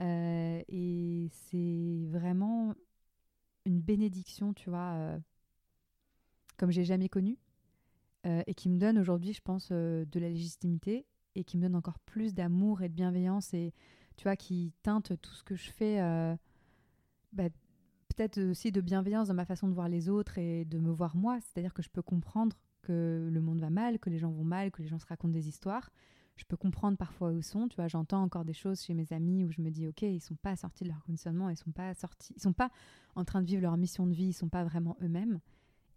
[0.00, 2.74] Euh, et c'est vraiment
[3.66, 5.18] une bénédiction, tu vois,
[6.56, 7.38] comme j'ai jamais connu.
[8.26, 11.74] euh, et qui me donne aujourd'hui, je pense, de la légitimité et qui me donne
[11.74, 13.72] encore plus d'amour et de bienveillance et
[14.22, 16.36] tu vois qui teinte tout ce que je fais euh,
[17.32, 17.48] bah,
[18.06, 21.16] peut-être aussi de bienveillance dans ma façon de voir les autres et de me voir
[21.16, 21.40] moi.
[21.40, 24.70] C'est-à-dire que je peux comprendre que le monde va mal que les gens vont mal
[24.70, 25.90] que les gens se racontent des histoires.
[26.36, 27.88] Je peux comprendre parfois où ils sont tu vois.
[27.88, 30.54] J'entends encore des choses chez mes amis où je me dis ok ils sont pas
[30.54, 32.70] sortis de leur conditionnement ils sont pas sortis ils sont pas
[33.16, 35.40] en train de vivre leur mission de vie ils sont pas vraiment eux-mêmes.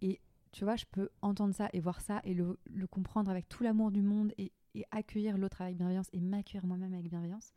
[0.02, 0.20] Et
[0.52, 2.58] tu vois, je peux entendre ça et voir ça et le,
[2.90, 4.52] comprendre avec tout l'amour du monde et
[4.90, 7.54] accueillir l'autre avec bienveillance et m'accueillir moi-même avec bienveillance.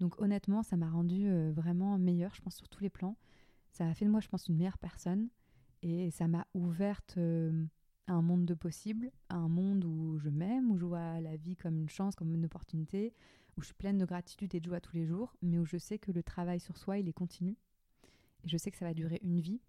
[0.00, 3.16] Donc honnêtement, ça m'a rendu euh, vraiment meilleure, je pense, sur tous les plans.
[3.70, 5.28] Ça a fait de moi, je pense, une meilleure personne
[5.82, 7.64] et ça m'a ouverte euh,
[8.06, 11.36] à un monde de possibles, à un monde où je m'aime, où je vois la
[11.36, 13.14] vie comme une chance, comme une opportunité,
[13.56, 15.78] où je suis pleine de gratitude et de joie tous les jours, mais où je
[15.78, 17.56] sais que le travail sur soi, il est continu.
[18.44, 19.60] Et je sais que ça va durer une vie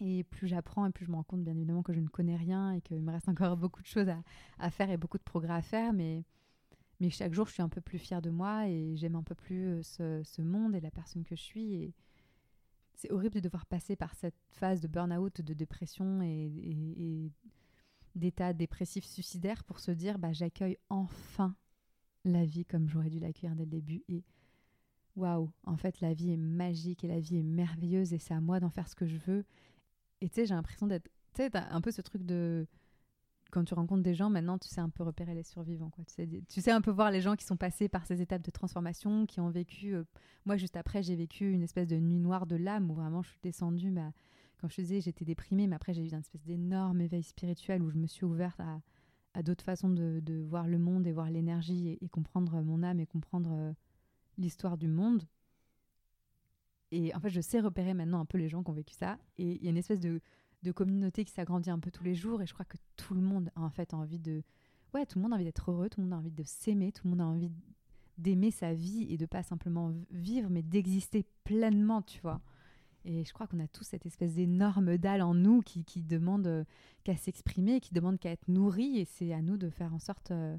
[0.00, 2.36] Et plus j'apprends et plus je me rends compte, bien évidemment, que je ne connais
[2.36, 4.08] rien et qu'il me reste encore beaucoup de choses
[4.58, 5.92] à, faire et beaucoup de progrès à faire.
[5.92, 6.24] Mais,
[7.00, 9.34] mais chaque jour, je suis un peu plus fière de moi et j'aime un peu
[9.34, 11.74] plus ce, ce, monde et la personne que je suis.
[11.74, 11.94] Et
[12.94, 17.30] c'est horrible de devoir passer par cette phase de burn-out, de dépression et, et,
[18.14, 21.54] d'état dépressif suicidaire pour se dire bah, j'accueille enfin
[22.24, 24.02] la vie comme j'aurais dû l'accueillir dès le début.
[24.08, 24.24] Et
[25.16, 28.40] waouh, en fait, la vie est magique et la vie est merveilleuse et c'est à
[28.40, 29.44] moi d'en faire ce que je veux.
[30.22, 31.10] Et tu sais, j'ai l'impression d'être.
[31.34, 32.66] Tu sais, un peu ce truc de.
[33.56, 35.88] Quand tu rencontres des gens, maintenant, tu sais un peu repérer les survivants.
[35.88, 36.04] Quoi.
[36.04, 39.24] Tu, sais, un peu voir les gens qui sont passés par ces étapes de transformation,
[39.24, 39.94] qui ont vécu.
[39.94, 40.04] Euh,
[40.44, 43.30] moi, juste après, j'ai vécu une espèce de nuit noire de l'âme où vraiment je
[43.30, 43.90] suis descendue.
[43.90, 44.12] Bah,
[44.60, 47.82] quand je te disais, j'étais déprimée, mais après, j'ai eu une espèce d'énorme éveil spirituel
[47.82, 51.96] où je me suis ouverte à, d'autres façons de, voir le monde et voir l'énergie
[51.98, 53.72] et, comprendre mon âme et comprendre euh,
[54.36, 55.22] l'histoire du monde.
[56.90, 59.16] Et en fait, je sais repérer maintenant un peu les gens qui ont vécu ça.
[59.38, 60.20] Et il y a une espèce de,
[60.66, 62.42] de communauté qui s'agrandit un peu tous les jours.
[62.42, 64.42] Et je crois que tout le monde a en fait envie de.
[64.94, 66.92] Ouais, tout le monde a envie d'être heureux, tout le monde a envie de s'aimer,
[66.92, 67.50] tout le monde a envie
[68.18, 72.40] d'aimer sa vie et de pas simplement vivre, mais d'exister pleinement, tu vois.
[73.04, 76.46] Et je crois qu'on a tous cette espèce d'énorme dalle en nous qui, qui demande
[76.46, 76.64] euh,
[77.04, 78.98] qu'à s'exprimer, qui demande qu'à être nourri.
[78.98, 80.56] Et c'est à nous de faire en sorte euh,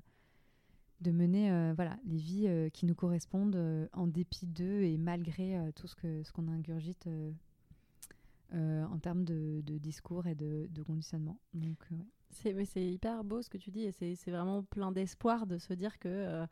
[1.02, 5.88] de mener euh, voilà, les vies qui nous correspondent en dépit d'eux et malgré tout
[5.88, 7.08] ce qu'on ce qu'on ingurgite
[8.54, 11.40] en termes de, discours et de, conditionnement.
[11.54, 11.90] Donc,
[12.30, 15.58] c'est, mais c'est hyper beau ce que tu dis et c'est, vraiment plein d'espoir de
[15.58, 16.48] se dire que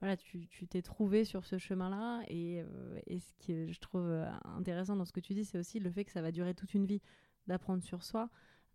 [0.00, 2.22] voilà, tu, t'es trouvé sur ce chemin-là.
[2.28, 5.80] Et, euh, ce que je trouve euh, intéressant dans ce que tu dis, c'est aussi
[5.80, 7.00] le fait que ça va durer toute une vie
[7.46, 8.28] d'apprendre sur soi.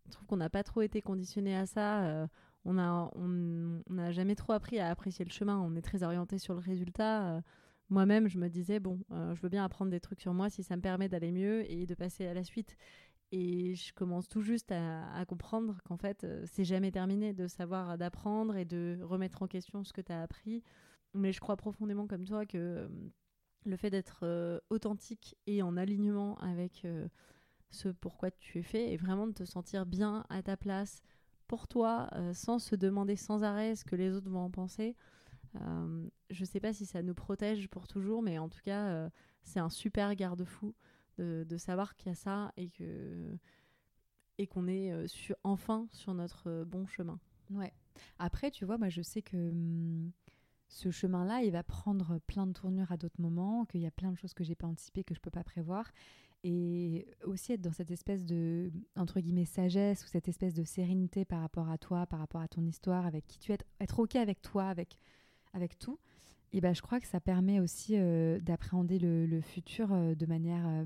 [0.07, 2.03] Je trouve qu'on n'a pas trop été conditionné à ça.
[2.05, 2.27] Euh,
[2.65, 5.59] on n'a jamais trop appris à apprécier le chemin.
[5.59, 7.41] On est très orienté sur le résultat.
[7.89, 10.75] Moi-même, je me disais, bon, je veux bien apprendre des trucs sur moi si ça
[10.75, 12.77] me permet d'aller mieux et de passer à la suite.
[13.31, 18.55] Et je commence tout juste à, comprendre qu'en fait, c'est jamais terminé de savoir, d'apprendre
[18.55, 20.63] et de remettre en question ce que tu as appris.
[21.13, 22.87] Mais je crois profondément comme toi que euh,
[23.65, 27.07] le fait d'être euh, authentique et en alignement avec euh,
[27.71, 31.01] ce pourquoi tu es fait et vraiment de te sentir bien à ta place
[31.47, 34.95] pour toi sans se demander sans arrêt ce que les autres vont en penser.
[36.29, 39.09] Je sais pas si ça nous protège pour toujours, mais en tout cas,
[39.43, 40.75] c'est un super garde-fou
[41.17, 43.37] de, savoir qu'il y a ça et que
[44.37, 47.19] et qu'on est sur, enfin sur notre bon chemin.
[47.49, 47.73] Ouais.
[48.17, 50.11] Après, tu vois, moi, je sais que hum,
[50.67, 54.11] ce chemin-là, il va prendre plein de tournures à d'autres moments, qu'il y a plein
[54.11, 55.91] de choses que j'ai pas anticipées, que je peux pas prévoir.
[56.43, 61.25] Et aussi être dans cette espèce de, entre guillemets, sagesse ou cette espèce de sérénité
[61.25, 64.15] par rapport à toi, par rapport à ton histoire, avec qui tu es, être OK
[64.15, 64.99] avec toi, avec,
[65.53, 65.99] avec tout.
[66.51, 70.67] Et ben, je crois que ça permet aussi euh, d'appréhender le, futur euh, de manière
[70.67, 70.85] euh,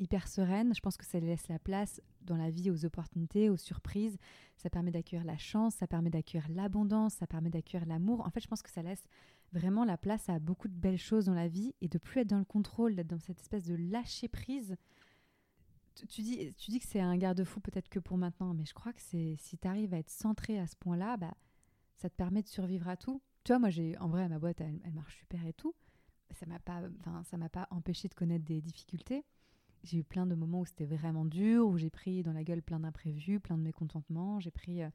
[0.00, 0.74] hyper sereine.
[0.74, 4.18] Je pense que ça laisse la place dans la vie aux opportunités, aux surprises.
[4.56, 8.26] Ça permet d'accueillir la chance, ça permet d'accueillir l'abondance, ça permet d'accueillir l'amour.
[8.26, 9.04] En fait, je pense que ça laisse
[9.52, 12.28] vraiment la place à beaucoup de belles choses dans la vie et de plus être
[12.28, 14.76] dans le contrôle, d'être dans cette espèce de lâcher prise.
[16.08, 18.92] Tu, dis, tu dis que c'est un garde-fou peut-être que pour maintenant, mais je crois
[18.92, 21.34] que si tu arrives à être centré à ce point-là, bah,
[21.96, 23.20] ça te permet de survivre à tout.
[23.48, 25.74] Tu vois, moi, j'ai en vrai, ma boîte, elle, marche super et tout.
[26.32, 29.24] Ça m'a pas, enfin, ça m'a pas empêché de connaître des difficultés.
[29.84, 32.60] J'ai eu plein de moments où c'était vraiment dur, où j'ai pris dans la gueule
[32.60, 34.38] plein d'imprévus, plein de mécontentements.
[34.38, 34.90] J'ai pris euh,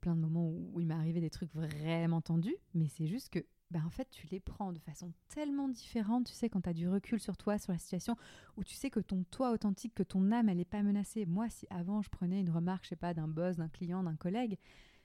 [0.00, 2.56] plein de moments où, il m'est arrivé des trucs vraiment tendus.
[2.72, 6.24] Mais c'est juste que, ben, en fait, tu les prends de façon tellement différente.
[6.24, 8.16] Tu sais, quand tu as du recul sur toi, sur la situation,
[8.56, 11.26] où tu sais que ton toi authentique, que ton âme, elle n'est pas menacée.
[11.26, 14.16] Moi, si avant je prenais une remarque, je sais pas, d'un boss, d'un client, d'un
[14.16, 14.56] collègue,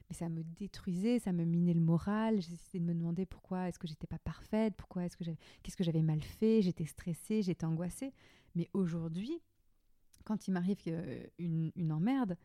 [0.10, 2.42] mais ça me détruisait, ça me minait le moral.
[2.42, 5.24] J'essayais de me demander pourquoi est-ce que j'étais pas parfaite, pourquoi est-ce que
[5.64, 8.14] qu'est-ce que j'avais mal fait, j'étais stressée, j'étais angoissée.
[8.56, 9.40] Mais aujourd'hui,
[10.26, 10.78] quand il m'arrive
[11.38, 12.38] une, une emmerde,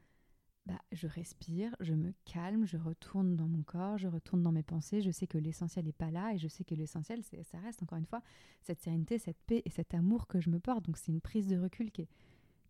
[0.67, 4.63] bah, je respire, je me calme, je retourne dans mon corps, je retourne dans mes
[4.63, 5.03] pensées.
[5.03, 7.99] Je sais que l'essentiel n'est pas là et je sais que l'essentiel, ça reste encore
[7.99, 8.23] une fois
[8.63, 10.87] cette sérénité, cette paix et cet amour que je me porte.
[10.87, 12.09] Donc c'est une prise de recul qui est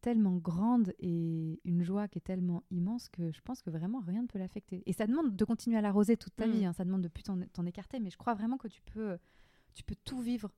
[0.05, 4.21] tellement grande et une joie qui est tellement immense que je pense que vraiment rien
[4.21, 4.83] ne peut l'affecter.
[4.85, 6.51] Et ça demande de continuer à l'arroser toute ta mmh.
[6.51, 6.75] vie, hein.
[6.75, 9.17] ça demande de plus t'en écarter, mais je crois vraiment que tu peux,
[9.73, 10.51] tu peux tout vivre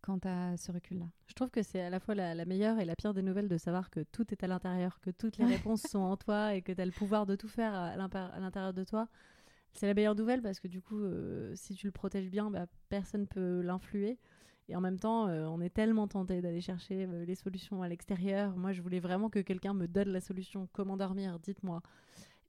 [0.00, 1.04] quant à ce recul-là.
[1.26, 3.58] Je trouve que c'est à la fois la, meilleure et la pire des nouvelles de
[3.58, 6.72] savoir que tout est à l'intérieur, que toutes les réponses sont en toi et que
[6.72, 9.06] tu as le pouvoir de tout faire à l'intérieur de toi.
[9.74, 12.64] C'est la meilleure nouvelle parce que du coup, euh, si tu le protèges bien, bah,
[12.88, 14.18] personne ne peut l'influer.
[14.68, 17.88] Et en même temps, euh, on est tellement tenté d'aller chercher euh, les solutions à
[17.88, 18.56] l'extérieur.
[18.56, 20.68] Moi, je voulais vraiment que quelqu'un me donne la solution.
[20.72, 21.82] Comment dormir Dites-moi.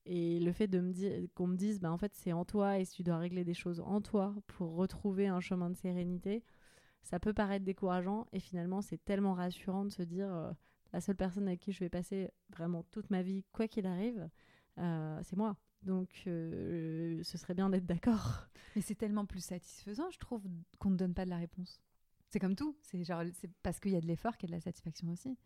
[0.06, 2.98] Et le fait de qu'on me dise, bah, en fait, c'est en toi et si
[2.98, 6.44] tu dois régler des choses en toi pour retrouver un chemin de sérénité,
[7.02, 10.52] ça peut paraître décourageant et finalement c'est tellement rassurant de se dire euh,
[10.94, 14.30] la seule personne avec qui je vais passer vraiment toute ma vie, quoi qu'il arrive,
[14.78, 15.58] c'est moi.
[15.84, 18.48] Donc, ce serait bien d'être d'accord.
[18.76, 20.44] Mais c'est tellement plus satisfaisant, je trouve,
[20.80, 21.82] qu'on ne donne pas de la réponse.
[22.36, 22.76] C'est comme tout.
[22.82, 25.10] C'est genre, c'est parce qu'il y a de l'effort qu'il y a de la satisfaction
[25.10, 25.38] aussi.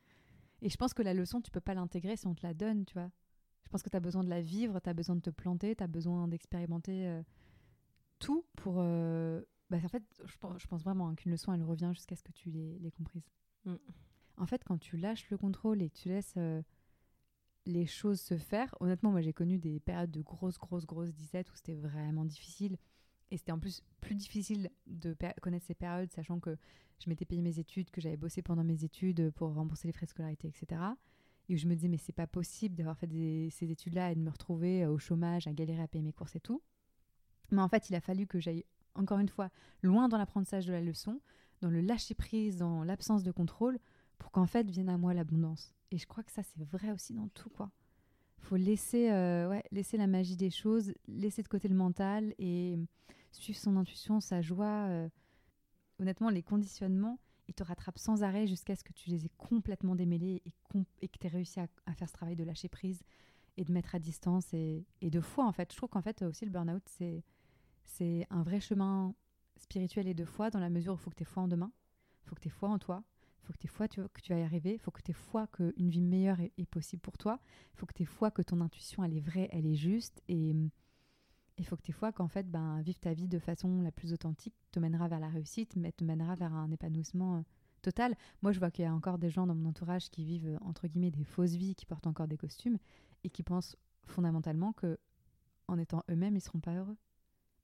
[0.64, 2.84] Et je pense que la leçon, tu peux pas l'intégrer si on te la donne,
[2.84, 3.12] tu vois.
[3.62, 5.76] Je pense que tu as besoin de la vivre, tu as besoin de te planter,
[5.76, 7.22] tu as besoin d'expérimenter euh,
[8.18, 8.78] tout pour.
[8.80, 12.24] Euh, bah, en fait, je pense, je pense vraiment qu'une leçon, elle revient jusqu'à ce
[12.24, 13.30] que tu l'aies comprises.
[13.66, 13.76] Mm.
[14.38, 16.64] En fait, quand tu lâches le contrôle et que tu laisses euh,
[17.68, 21.52] les choses se faire, honnêtement, moi j'ai connu des périodes de grosses, grosses, grosses disettes
[21.52, 22.80] où c'était vraiment difficile.
[23.32, 26.58] Et c'était en plus plus difficile de connaître ces périodes, sachant que
[27.00, 30.06] je m'étais payé mes études, que j'avais bossé pendant mes études pour rembourser les frais
[30.06, 30.82] de scolarité, etc.
[31.48, 33.08] Et où je me disais, mais c'est pas possible d'avoir fait
[33.52, 36.36] ces études-là et de me retrouver euh, au chômage, à galérer à payer mes courses
[36.36, 36.62] et tout.
[37.52, 38.66] Mais en fait, il a fallu que j'aille,
[38.96, 39.50] encore une fois,
[39.82, 41.22] loin dans l'apprentissage de la leçon,
[41.62, 43.80] dans le lâcher-prise, dans l'absence de contrôle,
[44.18, 45.74] pour qu'en fait vienne à moi l'abondance.
[45.92, 47.72] Et je crois que ça, c'est vrai aussi dans tout, quoi
[48.40, 52.78] faut laisser, euh, ouais, laisser la magie des choses, laisser de côté le mental et
[53.32, 54.88] suivre son intuition, sa joie.
[54.88, 55.10] Euh.
[56.00, 59.96] honnêtement, les conditionnements, ils te rattrapent sans arrêt jusqu'à ce que tu les aies complètement
[59.96, 60.52] démêlés et,
[61.08, 63.02] que tu aies réussi à, faire ce travail de lâcher prise
[63.58, 65.72] et de mettre à distance et, et de foi, en fait.
[65.72, 67.24] Je trouve qu'en fait, aussi, le burn-out, c'est,
[68.30, 69.14] un vrai chemin
[69.58, 71.48] spirituel et de foi dans la mesure où il faut que tu aies foi en
[71.48, 71.72] demain,
[72.24, 73.04] il faut que tu aies foi en toi,
[73.50, 74.78] faut que tu aies foi que tu vas y arriver.
[74.78, 77.40] Faut que tu aies foi qu'une vie meilleure est, possible pour toi.
[77.74, 80.22] Faut que tu aies foi que ton intuition, elle est vraie, elle est juste.
[80.28, 80.54] Et
[81.60, 84.14] il faut que tu foi qu'en fait, ben, vivre ta vie de façon la plus
[84.14, 87.42] authentique te mènera vers la réussite, mais te mènera vers un épanouissement euh,
[87.82, 88.16] total.
[88.42, 90.58] Moi, je vois qu'il y a encore des gens dans mon entourage qui vivent, euh,
[90.62, 92.78] entre guillemets, des fausses vies, qui portent encore des costumes
[93.24, 94.98] et qui pensent fondamentalement que
[95.68, 96.98] en étant eux-mêmes, ils seront pas heureux.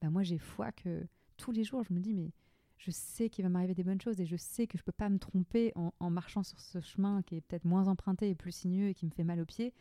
[0.02, 2.32] Ben, moi, j'ai foi que tous les jours, je me dis, mais
[2.78, 5.10] je sais qu'il va m'arriver des bonnes choses et je sais que je peux pas
[5.10, 8.90] me tromper en, marchant sur ce chemin qui est peut-être moins emprunté et plus sinueux
[8.90, 9.74] et qui me fait mal aux pieds,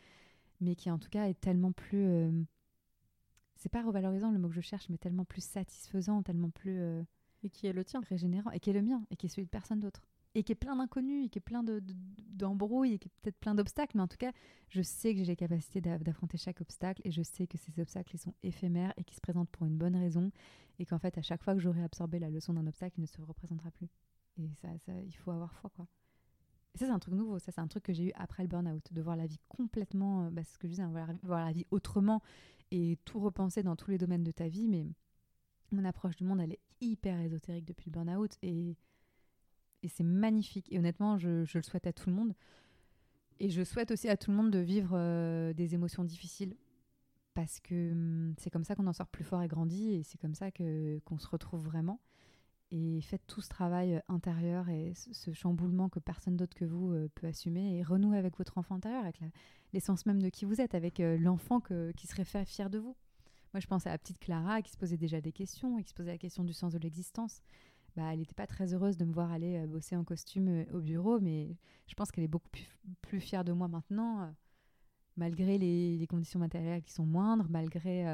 [0.61, 2.05] mais qui en tout cas est tellement plus.
[2.05, 2.31] Euh,
[3.55, 6.79] c'est pas revalorisant le mot que je cherche, mais tellement plus satisfaisant, tellement plus.
[6.79, 7.03] Euh,
[7.43, 8.01] et qui est le tien.
[8.09, 10.01] Régénérant, et qui est le mien, et qui est celui de personne d'autre
[10.35, 13.39] et qui est plein d'inconnus, et qui est plein d'embrouilles, de, et qui est peut-être
[13.39, 14.33] plein d'obstacles, mais en tout cas,
[14.69, 18.15] je sais que j'ai les capacités d'affronter chaque obstacle, et je sais que ces obstacles,
[18.15, 20.31] ils sont éphémères et qui se présentent pour une bonne raison,
[20.77, 23.07] et qu'en fait, à chaque fois que j'aurai absorbé la leçon d'un obstacle, il ne
[23.07, 23.87] se représentera plus.
[24.37, 25.87] Et ça, ça il faut avoir foi, quoi.
[26.73, 28.49] Et ça, c'est un truc nouveau, ça, c'est un truc que j'ai eu après le
[28.49, 31.53] burn-out, de voir la vie complètement, euh, bah, ce que je disais, hein, voir la
[31.53, 32.21] vie autrement,
[32.71, 34.85] et tout repenser dans tous les domaines de ta vie, mais
[35.71, 38.75] mon approche du monde, elle est hyper ésotérique depuis le burn-out, et
[39.85, 40.67] et c'est magnifique.
[40.71, 42.33] Et honnêtement, je, le souhaite à tout le monde.
[43.39, 46.55] Et je souhaite aussi à tout le monde de vivre euh, des émotions difficiles
[47.35, 50.17] parce que hum, c'est comme ça qu'on en sort plus fort et grandit et c'est
[50.17, 51.99] comme ça qu'on se retrouve vraiment.
[52.71, 56.91] Et faites tout ce travail euh, intérieur et ce, chamboulement que personne d'autre que vous
[56.91, 59.19] euh, peut assumer et renouer avec votre enfant intérieur, avec
[59.73, 62.95] l'essence même de qui vous êtes, avec l'enfant qui serait fait fier de vous.
[63.53, 65.93] Moi, je pense à la petite Clara qui se posait déjà des questions qui se
[65.93, 67.41] posait la question du sens de l'existence
[67.95, 70.65] bah, elle n'était pas très heureuse de me voir aller euh, bosser en costume euh,
[70.73, 71.55] au bureau, mais
[71.87, 72.49] je pense qu'elle est beaucoup
[73.01, 74.27] plus, fière de moi maintenant, euh,
[75.15, 78.05] malgré les, conditions matérielles qui sont moindres, malgré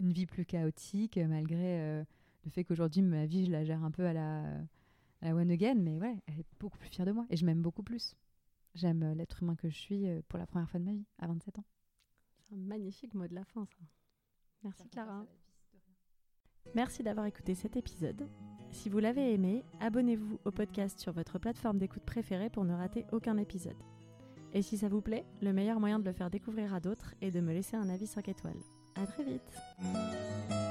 [0.00, 2.04] une vie plus chaotique, malgré
[2.44, 4.44] le fait qu'aujourd'hui ma vie je la gère un peu à la,
[5.22, 7.62] à one again, mais ouais, elle est beaucoup plus fière de moi et je m'aime
[7.62, 8.14] beaucoup plus.
[8.74, 11.58] J'aime l'être humain que je suis pour la première fois de ma vie, à 27
[11.58, 11.64] ans.
[12.38, 13.82] C'est un magnifique mot de la fin, ça.
[14.62, 15.26] Merci Clara.
[16.74, 18.28] Merci d'avoir écouté cet épisode.
[18.70, 23.04] Si vous l'avez aimé, abonnez-vous au podcast sur votre plateforme d'écoute préférée pour ne rater
[23.12, 23.82] aucun épisode.
[24.52, 27.30] Et si ça vous plaît, le meilleur moyen de le faire découvrir à d'autres est
[27.30, 28.60] de me laisser un avis 5 étoiles.
[28.94, 30.69] À très vite